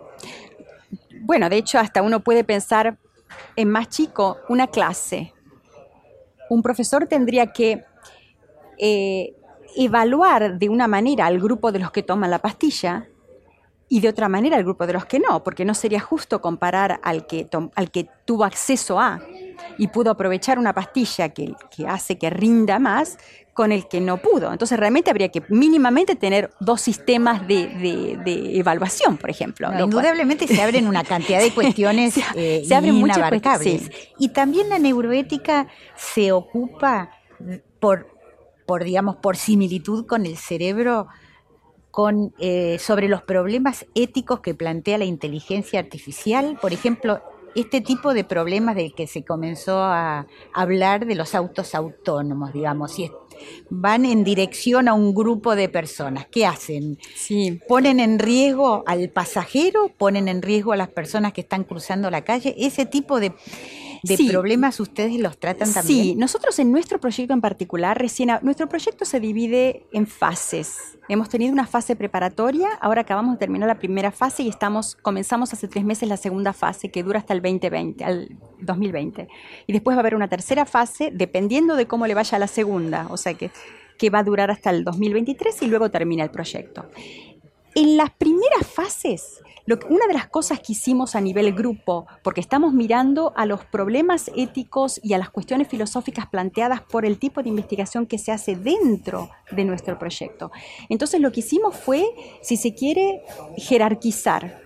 Bueno, 1.23 1.49
de 1.49 1.57
hecho, 1.57 1.79
hasta 1.79 2.03
uno 2.03 2.21
puede 2.21 2.45
pensar 2.45 2.99
en 3.57 3.71
más 3.71 3.88
chico, 3.88 4.38
una 4.49 4.66
clase. 4.66 5.33
Un 6.51 6.62
profesor 6.62 7.07
tendría 7.07 7.53
que 7.53 7.85
eh, 8.79 9.35
evaluar 9.77 10.59
de 10.59 10.69
una 10.69 10.88
manera 10.88 11.27
al 11.27 11.40
grupo 11.40 11.73
de 11.73 11.79
los 11.79 11.90
que 11.90 12.03
toman 12.03 12.31
la 12.31 12.40
pastilla 12.40 13.07
y 13.88 14.01
de 14.01 14.09
otra 14.09 14.29
manera 14.29 14.57
al 14.57 14.64
grupo 14.64 14.87
de 14.87 14.93
los 14.93 15.05
que 15.05 15.19
no, 15.19 15.43
porque 15.43 15.64
no 15.64 15.75
sería 15.75 16.01
justo 16.01 16.40
comparar 16.40 17.01
al 17.03 17.27
que, 17.27 17.49
al 17.75 17.90
que 17.90 18.09
tuvo 18.25 18.45
acceso 18.45 19.01
a 19.01 19.21
y 19.79 19.88
pudo 19.88 20.11
aprovechar 20.11 20.59
una 20.59 20.73
pastilla 20.73 21.31
que, 21.31 21.55
que, 21.75 21.87
hace 21.87 22.18
que 22.18 22.31
rinda 22.31 22.79
más 22.79 23.18
con 23.53 23.73
el 23.73 23.88
que 23.88 24.01
no 24.01 24.18
pudo. 24.18 24.53
Entonces 24.53 24.79
realmente 24.79 25.11
habría 25.11 25.29
que 25.29 25.42
mínimamente 25.49 26.16
tener 26.16 26.51
dos 26.61 26.81
sistemas 26.81 27.46
de, 27.46 27.66
de, 28.25 28.59
evaluación, 28.59 29.16
por 29.16 29.31
ejemplo. 29.31 29.68
indudablemente 29.79 30.46
se 30.46 30.62
abren 30.62 30.87
una 30.87 31.05
cantidad 31.05 31.40
de 31.40 31.51
cuestiones 31.55 32.14
se, 32.14 32.23
eh, 32.35 32.64
se 32.64 32.75
abren 32.75 32.96
inabarcables. 32.96 33.90
Y 34.18 34.29
también 34.31 34.68
la 34.68 34.79
neuroética 34.79 35.68
se 35.96 36.33
ocupa 36.33 37.11
por, 37.81 38.07
por, 38.66 38.85
digamos, 38.85 39.16
por 39.16 39.37
similitud 39.37 40.07
con 40.07 40.27
el 40.27 40.37
cerebro 40.37 41.09
con, 41.90 42.33
eh, 42.38 42.79
sobre 42.79 43.09
los 43.09 43.23
problemas 43.23 43.87
éticos 43.94 44.40
que 44.40 44.55
plantea 44.55 44.99
la 44.99 45.05
inteligencia 45.05 45.81
artificial. 45.81 46.59
Por 46.61 46.73
ejemplo, 46.73 47.20
este 47.54 47.80
tipo 47.80 48.14
de 48.14 48.24
problemas 48.24 48.76
del 48.76 48.94
que 48.94 49.06
se 49.06 49.24
comenzó 49.24 49.78
a 49.78 50.26
hablar 50.52 51.06
de 51.06 51.14
los 51.14 51.34
autos 51.34 51.74
autónomos, 51.74 52.52
digamos, 52.52 52.92
si 52.92 53.10
van 53.68 54.04
en 54.04 54.24
dirección 54.24 54.88
a 54.88 54.94
un 54.94 55.14
grupo 55.14 55.56
de 55.56 55.68
personas. 55.68 56.26
¿Qué 56.30 56.46
hacen? 56.46 56.98
Sí. 57.14 57.60
¿Ponen 57.68 58.00
en 58.00 58.18
riesgo 58.18 58.84
al 58.86 59.08
pasajero? 59.10 59.90
¿Ponen 59.96 60.28
en 60.28 60.42
riesgo 60.42 60.72
a 60.72 60.76
las 60.76 60.88
personas 60.88 61.32
que 61.32 61.40
están 61.40 61.64
cruzando 61.64 62.10
la 62.10 62.22
calle? 62.22 62.54
Ese 62.58 62.86
tipo 62.86 63.20
de 63.20 63.32
de 64.02 64.18
problemas 64.28 64.80
ustedes 64.80 65.18
los 65.20 65.38
tratan 65.38 65.72
también? 65.72 66.02
Sí, 66.02 66.14
nosotros 66.14 66.58
en 66.58 66.72
nuestro 66.72 67.00
proyecto 67.00 67.32
en 67.32 67.40
particular, 67.40 67.98
recién, 67.98 68.30
nuestro 68.42 68.68
proyecto 68.68 69.04
se 69.04 69.20
divide 69.20 69.86
en 69.92 70.06
fases. 70.06 70.98
Hemos 71.08 71.28
tenido 71.28 71.52
una 71.52 71.66
fase 71.66 71.96
preparatoria, 71.96 72.68
ahora 72.80 73.02
acabamos 73.02 73.34
de 73.34 73.38
terminar 73.38 73.68
la 73.68 73.78
primera 73.78 74.10
fase 74.10 74.42
y 74.42 74.48
estamos, 74.48 74.96
comenzamos 74.96 75.52
hace 75.52 75.68
tres 75.68 75.84
meses 75.84 76.08
la 76.08 76.16
segunda 76.16 76.52
fase 76.52 76.90
que 76.90 77.02
dura 77.02 77.18
hasta 77.18 77.34
el 77.34 77.42
2020, 77.42 78.04
al 78.04 78.28
2020. 78.60 79.28
Y 79.66 79.72
después 79.72 79.96
va 79.96 79.98
a 79.98 80.02
haber 80.02 80.14
una 80.14 80.28
tercera 80.28 80.66
fase 80.66 81.10
dependiendo 81.12 81.76
de 81.76 81.86
cómo 81.86 82.06
le 82.06 82.14
vaya 82.14 82.36
a 82.36 82.38
la 82.38 82.46
segunda, 82.46 83.06
o 83.10 83.16
sea 83.16 83.34
que, 83.34 83.50
que 83.98 84.10
va 84.10 84.20
a 84.20 84.24
durar 84.24 84.50
hasta 84.50 84.70
el 84.70 84.84
2023 84.84 85.62
y 85.62 85.66
luego 85.66 85.90
termina 85.90 86.24
el 86.24 86.30
proyecto. 86.30 86.86
En 87.74 87.96
las 87.96 88.11
primeras 88.11 88.66
fases 88.66 89.40
una 89.88 90.06
de 90.06 90.14
las 90.14 90.28
cosas 90.28 90.61
que 90.61 90.72
hicimos 90.72 91.14
a 91.14 91.20
nivel 91.20 91.52
grupo, 91.54 92.06
porque 92.22 92.40
estamos 92.40 92.72
mirando 92.72 93.33
a 93.37 93.46
los 93.46 93.64
problemas 93.64 94.30
éticos 94.37 95.00
y 95.02 95.14
a 95.14 95.18
las 95.18 95.30
cuestiones 95.30 95.68
filosóficas 95.68 96.26
planteadas 96.26 96.80
por 96.80 97.04
el 97.04 97.18
tipo 97.18 97.42
de 97.42 97.50
investigación 97.50 98.06
que 98.06 98.18
se 98.18 98.33
hace 98.33 98.56
dentro 98.56 99.30
de 99.50 99.64
nuestro 99.64 99.98
proyecto. 99.98 100.50
Entonces 100.88 101.20
lo 101.20 101.30
que 101.30 101.40
hicimos 101.40 101.76
fue, 101.76 102.04
si 102.42 102.56
se 102.56 102.74
quiere, 102.74 103.22
jerarquizar 103.56 104.61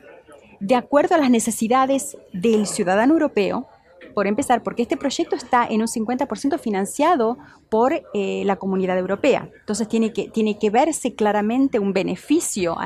de 0.61 0.77
acuerdo 0.77 1.15
a 1.17 1.19
las 1.19 1.31
necesidades 1.31 2.17
del 2.33 2.67
ciudadano 2.67 3.15
europeo, 3.15 3.67
por 4.13 4.27
empezar, 4.27 4.63
porque 4.63 4.83
este 4.83 4.97
proyecto 4.97 5.37
está 5.37 5.67
en 5.67 5.81
un 5.81 5.87
50% 5.87 6.59
financiado 6.59 7.39
por 7.69 7.93
eh, 8.15 8.43
la 8.45 8.57
comunidad 8.57 8.99
europea. 8.99 9.49
Entonces 9.61 9.89
tiene 9.89 10.13
que, 10.13 10.29
tiene 10.29 10.59
que 10.59 10.71
verse 10.71 11.15
claramente 11.15 11.79
un 11.79 11.93
beneficio. 11.93 12.77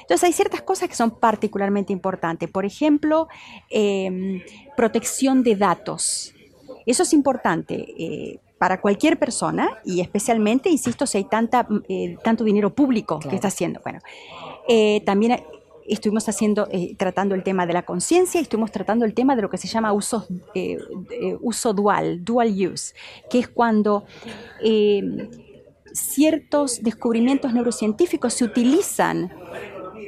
Entonces 0.00 0.24
hay 0.24 0.32
ciertas 0.32 0.62
cosas 0.62 0.88
que 0.88 0.94
son 0.94 1.10
particularmente 1.10 1.92
importantes. 1.92 2.50
Por 2.50 2.64
ejemplo, 2.64 3.28
em, 3.70 4.42
protección 4.76 5.42
de 5.42 5.56
datos. 5.56 6.34
Eso 6.86 7.02
es 7.02 7.12
importante. 7.12 7.74
Eh, 7.98 8.38
para 8.58 8.80
cualquier 8.80 9.20
persona 9.20 9.78
y 9.84 10.00
especialmente, 10.00 10.68
insisto, 10.68 11.06
si 11.06 11.18
hay 11.18 11.24
tanta, 11.24 11.68
eh, 11.88 12.16
tanto 12.24 12.42
dinero 12.42 12.74
público 12.74 13.20
que 13.20 13.36
está 13.36 13.48
haciendo. 13.48 13.80
Bueno, 13.84 14.00
también 15.04 15.40
estuvimos 15.88 16.28
haciendo, 16.28 16.68
eh, 16.70 16.94
tratando 16.96 17.34
el 17.34 17.42
tema 17.42 17.66
de 17.66 17.72
la 17.72 17.82
conciencia 17.82 18.40
estuvimos 18.40 18.70
tratando 18.70 19.04
el 19.04 19.14
tema 19.14 19.36
de 19.36 19.42
lo 19.42 19.50
que 19.50 19.58
se 19.58 19.68
llama 19.68 19.92
uso, 19.92 20.26
eh, 20.54 20.78
eh, 21.10 21.36
uso 21.40 21.72
dual, 21.72 22.24
dual 22.24 22.48
use, 22.50 22.94
que 23.30 23.38
es 23.38 23.48
cuando 23.48 24.04
ciertos 25.92 26.82
descubrimientos 26.82 27.52
neurocientíficos 27.52 28.34
se 28.34 28.44
utilizan 28.44 29.32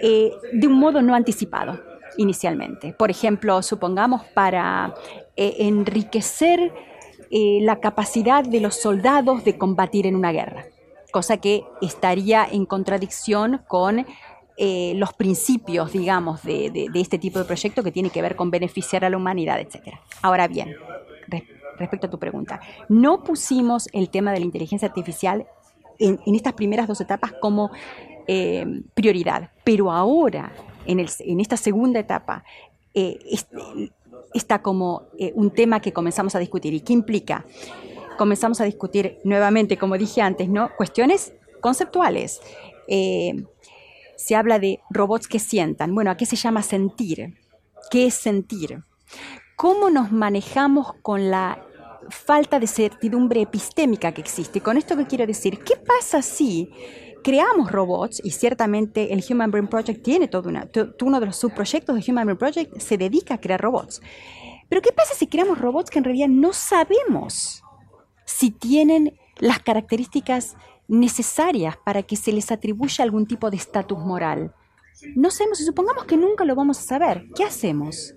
de 0.02 0.66
un 0.66 0.72
modo 0.74 1.02
no 1.02 1.14
anticipado 1.14 1.80
inicialmente. 2.16 2.94
Por 2.94 3.10
ejemplo, 3.10 3.62
supongamos 3.62 4.24
para 4.34 4.94
enriquecer 5.36 6.72
la 7.30 7.80
capacidad 7.80 8.44
de 8.44 8.60
los 8.60 8.76
soldados 8.76 9.44
de 9.44 9.56
combatir 9.56 10.06
en 10.06 10.16
una 10.16 10.32
guerra, 10.32 10.66
cosa 11.12 11.38
que 11.38 11.64
estaría 11.80 12.46
en 12.50 12.66
contradicción 12.66 13.62
con 13.68 14.06
eh, 14.62 14.92
los 14.96 15.14
principios, 15.14 15.90
digamos, 15.90 16.42
de, 16.42 16.90
este 16.92 17.18
tipo 17.18 17.38
de 17.38 17.46
proyecto 17.46 17.82
que 17.82 17.90
tiene 17.90 18.10
que 18.10 18.20
ver 18.20 18.36
con 18.36 18.50
beneficiar 18.50 19.06
a 19.06 19.08
la 19.08 19.16
humanidad, 19.16 19.58
etc. 19.58 19.94
Ahora 20.20 20.48
bien, 20.48 20.76
respecto 21.78 22.08
a 22.08 22.10
tu 22.10 22.18
pregunta, 22.18 22.60
no 22.90 23.24
pusimos 23.24 23.88
el 23.94 24.10
tema 24.10 24.34
de 24.34 24.40
la 24.40 24.44
inteligencia 24.44 24.86
artificial 24.86 25.46
en, 25.98 26.20
estas 26.34 26.52
primeras 26.52 26.86
dos 26.86 27.00
etapas 27.00 27.32
como 27.40 27.70
eh, 28.26 28.82
prioridad, 28.92 29.50
pero 29.64 29.90
ahora, 29.90 30.52
en, 30.84 31.00
esta 31.40 31.56
segunda 31.56 31.98
etapa, 31.98 32.44
eh, 32.92 33.18
está 34.34 34.60
como 34.60 35.04
un 35.36 35.52
tema 35.52 35.80
que 35.80 35.94
comenzamos 35.94 36.34
a 36.34 36.38
discutir. 36.38 36.74
¿Y 36.74 36.80
qué 36.80 36.92
implica? 36.92 37.46
Comenzamos 38.18 38.60
a 38.60 38.64
discutir 38.64 39.20
nuevamente, 39.24 39.78
como 39.78 39.96
dije 39.96 40.20
antes, 40.20 40.50
¿no? 40.50 40.68
cuestiones 40.76 41.32
conceptuales 41.62 42.42
se 44.20 44.36
habla 44.36 44.58
de 44.58 44.80
robots 44.90 45.26
que 45.26 45.38
sientan. 45.38 45.94
Bueno, 45.94 46.10
¿a 46.10 46.16
qué 46.16 46.26
se 46.26 46.36
llama 46.36 46.62
sentir? 46.62 47.38
¿Qué 47.90 48.06
es 48.06 48.14
sentir? 48.14 48.82
¿Cómo 49.56 49.88
nos 49.88 50.12
manejamos 50.12 50.92
con 51.00 51.30
la 51.30 51.64
falta 52.10 52.60
de 52.60 52.66
certidumbre 52.66 53.40
epistémica 53.40 54.12
que 54.12 54.20
existe? 54.20 54.60
Con 54.60 54.76
esto 54.76 54.94
que 54.96 55.06
quiero 55.06 55.26
decir, 55.26 55.60
¿qué 55.60 55.76
pasa 55.76 56.20
si 56.20 56.70
creamos 57.22 57.70
robots, 57.70 58.20
y 58.24 58.30
ciertamente 58.30 59.12
el 59.12 59.24
Human 59.28 59.50
Brain 59.50 59.68
Project 59.68 60.02
tiene 60.02 60.28
todo 60.28 60.48
una, 60.48 60.68
uno 61.02 61.20
de 61.20 61.26
los 61.26 61.36
subproyectos 61.36 61.94
del 61.94 62.04
Human 62.08 62.26
Brain 62.26 62.38
Project 62.38 62.78
se 62.78 62.96
dedica 62.96 63.34
a 63.34 63.40
crear 63.40 63.60
robots. 63.60 64.00
Pero 64.68 64.80
¿qué 64.80 64.92
pasa 64.92 65.14
si 65.14 65.26
creamos 65.26 65.58
robots 65.58 65.90
que 65.90 65.98
en 65.98 66.04
realidad 66.04 66.28
no 66.28 66.52
sabemos 66.52 67.62
si 68.24 68.50
tienen 68.50 69.18
las 69.38 69.60
características 69.60 70.56
necesarias 70.90 71.76
para 71.76 72.02
que 72.02 72.16
se 72.16 72.32
les 72.32 72.50
atribuya 72.50 73.04
algún 73.04 73.26
tipo 73.26 73.48
de 73.48 73.56
estatus 73.56 73.98
moral. 73.98 74.52
No 75.14 75.30
sabemos, 75.30 75.60
y 75.60 75.64
supongamos 75.64 76.04
que 76.04 76.16
nunca 76.16 76.44
lo 76.44 76.54
vamos 76.54 76.78
a 76.78 76.82
saber, 76.82 77.26
¿qué 77.34 77.44
hacemos? 77.44 78.14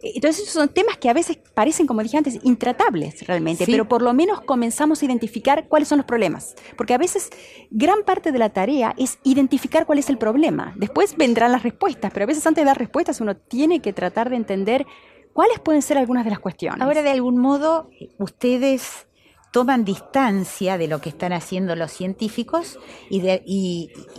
Eh, 0.00 0.12
entonces, 0.16 0.42
esos 0.42 0.54
son 0.54 0.68
temas 0.68 0.96
que 0.96 1.08
a 1.08 1.12
veces 1.12 1.38
parecen, 1.54 1.86
como 1.86 2.02
dije 2.02 2.18
antes, 2.18 2.40
intratables 2.42 3.24
realmente, 3.26 3.64
pero 3.66 3.88
por 3.88 4.02
lo 4.02 4.12
menos 4.12 4.40
comenzamos 4.40 5.00
a 5.00 5.04
identificar 5.04 5.68
cuáles 5.68 5.88
son 5.88 5.98
los 5.98 6.04
problemas. 6.04 6.56
Porque 6.76 6.92
a 6.92 6.98
veces 6.98 7.30
gran 7.70 8.02
parte 8.02 8.32
de 8.32 8.38
la 8.38 8.50
tarea 8.50 8.94
es 8.98 9.18
identificar 9.22 9.86
cuál 9.86 10.00
es 10.00 10.10
el 10.10 10.18
problema. 10.18 10.74
Después 10.76 11.16
vendrán 11.16 11.52
las 11.52 11.62
respuestas, 11.62 12.12
pero 12.12 12.24
a 12.24 12.26
veces 12.26 12.44
antes 12.46 12.62
de 12.62 12.66
dar 12.66 12.78
respuestas 12.78 13.20
uno 13.20 13.36
tiene 13.36 13.80
que 13.80 13.92
tratar 13.92 14.28
de 14.28 14.36
entender 14.36 14.86
cuáles 15.32 15.60
pueden 15.60 15.82
ser 15.82 15.98
algunas 15.98 16.24
de 16.24 16.30
las 16.30 16.40
cuestiones. 16.40 16.82
Ahora, 16.82 17.02
de 17.02 17.10
algún 17.10 17.38
modo, 17.38 17.88
ustedes 18.18 19.06
toman 19.52 19.84
distancia 19.84 20.78
de 20.78 20.88
lo 20.88 21.00
que 21.00 21.10
están 21.10 21.32
haciendo 21.32 21.76
los 21.76 21.92
científicos 21.92 22.78
y, 23.10 23.20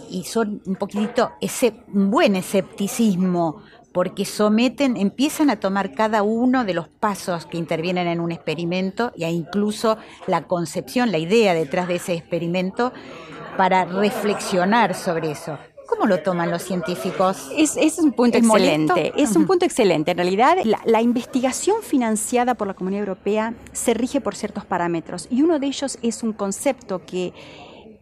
y, 0.09 0.23
son 0.25 0.61
un 0.65 0.75
poquitito 0.75 1.31
ese 1.41 1.73
buen 1.87 2.35
escepticismo 2.35 3.61
porque 3.91 4.25
someten, 4.25 4.95
empiezan 4.95 5.49
a 5.49 5.59
tomar 5.59 5.93
cada 5.93 6.23
uno 6.23 6.65
de 6.65 6.75
los 6.75 6.87
pasos 6.87 7.45
que 7.45 7.57
intervienen 7.57 8.07
en 8.07 8.19
un 8.19 8.31
experimento 8.31 9.11
e 9.17 9.29
incluso 9.31 9.97
la 10.27 10.43
concepción, 10.43 11.11
la 11.11 11.17
idea 11.17 11.53
detrás 11.53 11.87
de 11.87 11.95
ese 11.95 12.13
experimento 12.13 12.93
para 13.57 13.85
reflexionar 13.85 14.95
sobre 14.95 15.31
eso. 15.31 15.57
¿Cómo 15.93 16.07
lo 16.07 16.23
toman 16.23 16.49
los 16.49 16.63
científicos? 16.63 17.51
Es, 17.55 17.99
un 17.99 18.13
punto 18.13 18.39
excelente. 18.39 19.13
Es 19.15 19.35
un 19.35 19.45
punto 19.45 19.63
excelente. 19.63 20.09
En 20.11 20.17
realidad, 20.17 20.57
la, 20.85 21.01
investigación 21.03 21.83
financiada 21.83 22.55
por 22.55 22.67
la 22.67 22.73
Comunidad 22.73 23.01
Europea 23.01 23.53
se 23.73 23.93
rige 23.93 24.19
por 24.19 24.35
ciertos 24.35 24.65
parámetros 24.65 25.27
y 25.29 25.43
uno 25.43 25.59
de 25.59 25.67
ellos 25.67 25.99
es 26.01 26.23
un 26.23 26.33
concepto 26.33 27.05
que 27.05 27.31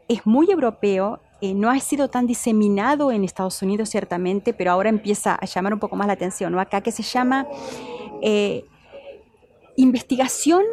es 0.08 0.26
muy 0.26 0.50
europeo, 0.50 1.20
eh, 1.42 1.54
no 1.54 1.70
ha 1.70 1.78
sido 1.82 2.10
tan 2.10 2.28
diseminado 2.28 3.12
en 3.12 3.26
Estados 3.26 3.62
Unidos 3.62 3.90
ciertamente, 3.90 4.54
pero 4.54 4.72
ahora 4.72 4.88
empieza 4.88 5.36
a 5.36 5.46
llamar 5.46 5.74
un 5.74 5.80
poco 5.80 5.98
más 5.98 6.08
la 6.08 6.14
atención, 6.14 6.54
¿no? 6.54 6.62
Acá 6.62 6.80
que 6.80 6.94
se 6.94 7.04
llama 7.04 7.46
eh, 8.22 8.64
investigación 9.76 10.64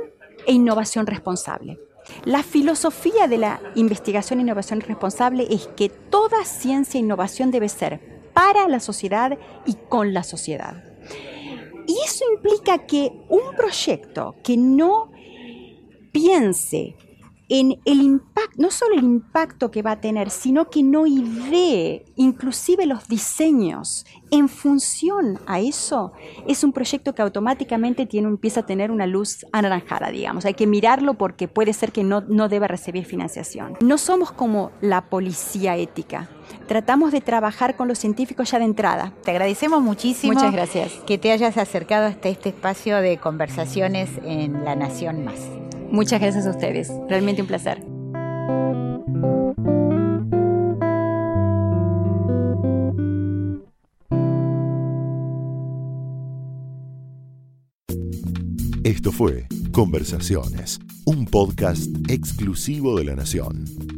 e 0.47 0.53
innovación 0.53 1.05
responsable. 1.05 1.81
La 2.25 2.43
filosofía 2.43 3.29
de 3.29 3.39
la 3.39 3.61
investigación 3.75 4.39
e 4.39 4.43
innovación 4.43 4.81
responsable 4.81 5.47
es 5.51 5.69
que 5.77 5.89
toda 5.89 6.45
ciencia 6.45 6.99
e 6.99 7.03
innovación 7.03 7.51
debe 7.51 7.69
ser 7.69 8.01
para 8.33 8.69
la 8.69 8.81
sociedad 8.81 9.39
y 9.67 9.75
con 9.89 10.15
la 10.15 10.23
sociedad. 10.23 10.85
Y 11.87 11.97
eso 12.05 12.25
implica 12.35 12.87
que 12.87 13.11
un 13.29 13.55
proyecto 13.57 14.37
que 14.43 14.57
no 14.57 15.11
piense 16.13 16.97
en 17.49 17.81
el 17.85 18.03
impacto, 18.03 18.57
no 18.59 18.71
solo 18.71 18.95
el 18.95 19.05
impacto 19.05 19.71
que 19.71 19.83
va 19.83 19.93
a 19.93 20.01
tener, 20.01 20.31
sino 20.31 20.69
que 20.69 20.83
no 20.83 21.07
idee 21.07 22.05
inclusive 22.17 22.85
los 22.87 23.09
diseños 23.09 24.05
en 24.31 24.49
función 24.49 25.39
a 25.47 25.61
eso, 25.61 26.13
es 26.47 26.63
un 26.63 26.73
proyecto 26.73 27.15
que 27.15 27.23
automáticamente 27.23 28.05
tiene, 28.05 28.29
empieza 28.29 28.61
a 28.61 28.67
tener 28.67 28.91
una 28.91 29.07
luz 29.07 29.47
anaranjada, 29.53 30.11
digamos. 30.11 30.45
Hay 30.45 30.55
que 30.55 30.67
mirarlo 30.67 31.15
porque 31.15 31.49
puede 31.49 31.73
ser 31.73 31.93
que 31.93 32.05
no, 32.05 32.21
no 32.23 32.49
deba 32.49 32.69
recibir 32.69 33.07
financiación. 33.07 33.77
No 33.81 33.97
somos 33.97 34.31
como 34.31 34.71
la 34.83 35.09
policía 35.09 35.77
ética. 35.77 36.29
Tratamos 36.67 37.13
de 37.13 37.21
trabajar 37.21 37.77
con 37.77 37.89
los 37.89 37.99
científicos 37.99 38.51
ya 38.51 38.59
de 38.59 38.67
entrada. 38.67 39.15
Te 39.25 39.31
agradecemos 39.31 39.81
muchísimo 39.81 40.35
Muchas 40.35 40.53
gracias. 40.53 40.93
que 41.07 41.17
te 41.17 41.33
hayas 41.33 41.57
acercado 41.57 42.07
hasta 42.07 42.29
este 42.29 42.51
espacio 42.51 42.99
de 42.99 43.17
conversaciones 43.19 44.11
en 44.25 44.65
La 44.65 44.77
Nación 44.77 45.25
Más. 45.25 45.58
Muchas 45.91 46.21
gracias 46.21 46.47
a 46.47 46.51
ustedes. 46.51 46.93
Realmente 47.09 47.43
un 47.43 47.49
placer. 47.49 47.83
Esto 58.85 59.13
fue 59.13 59.47
Conversaciones, 59.71 60.81
un 61.05 61.27
podcast 61.27 61.89
exclusivo 62.09 62.97
de 62.97 63.05
La 63.05 63.15
Nación. 63.15 63.98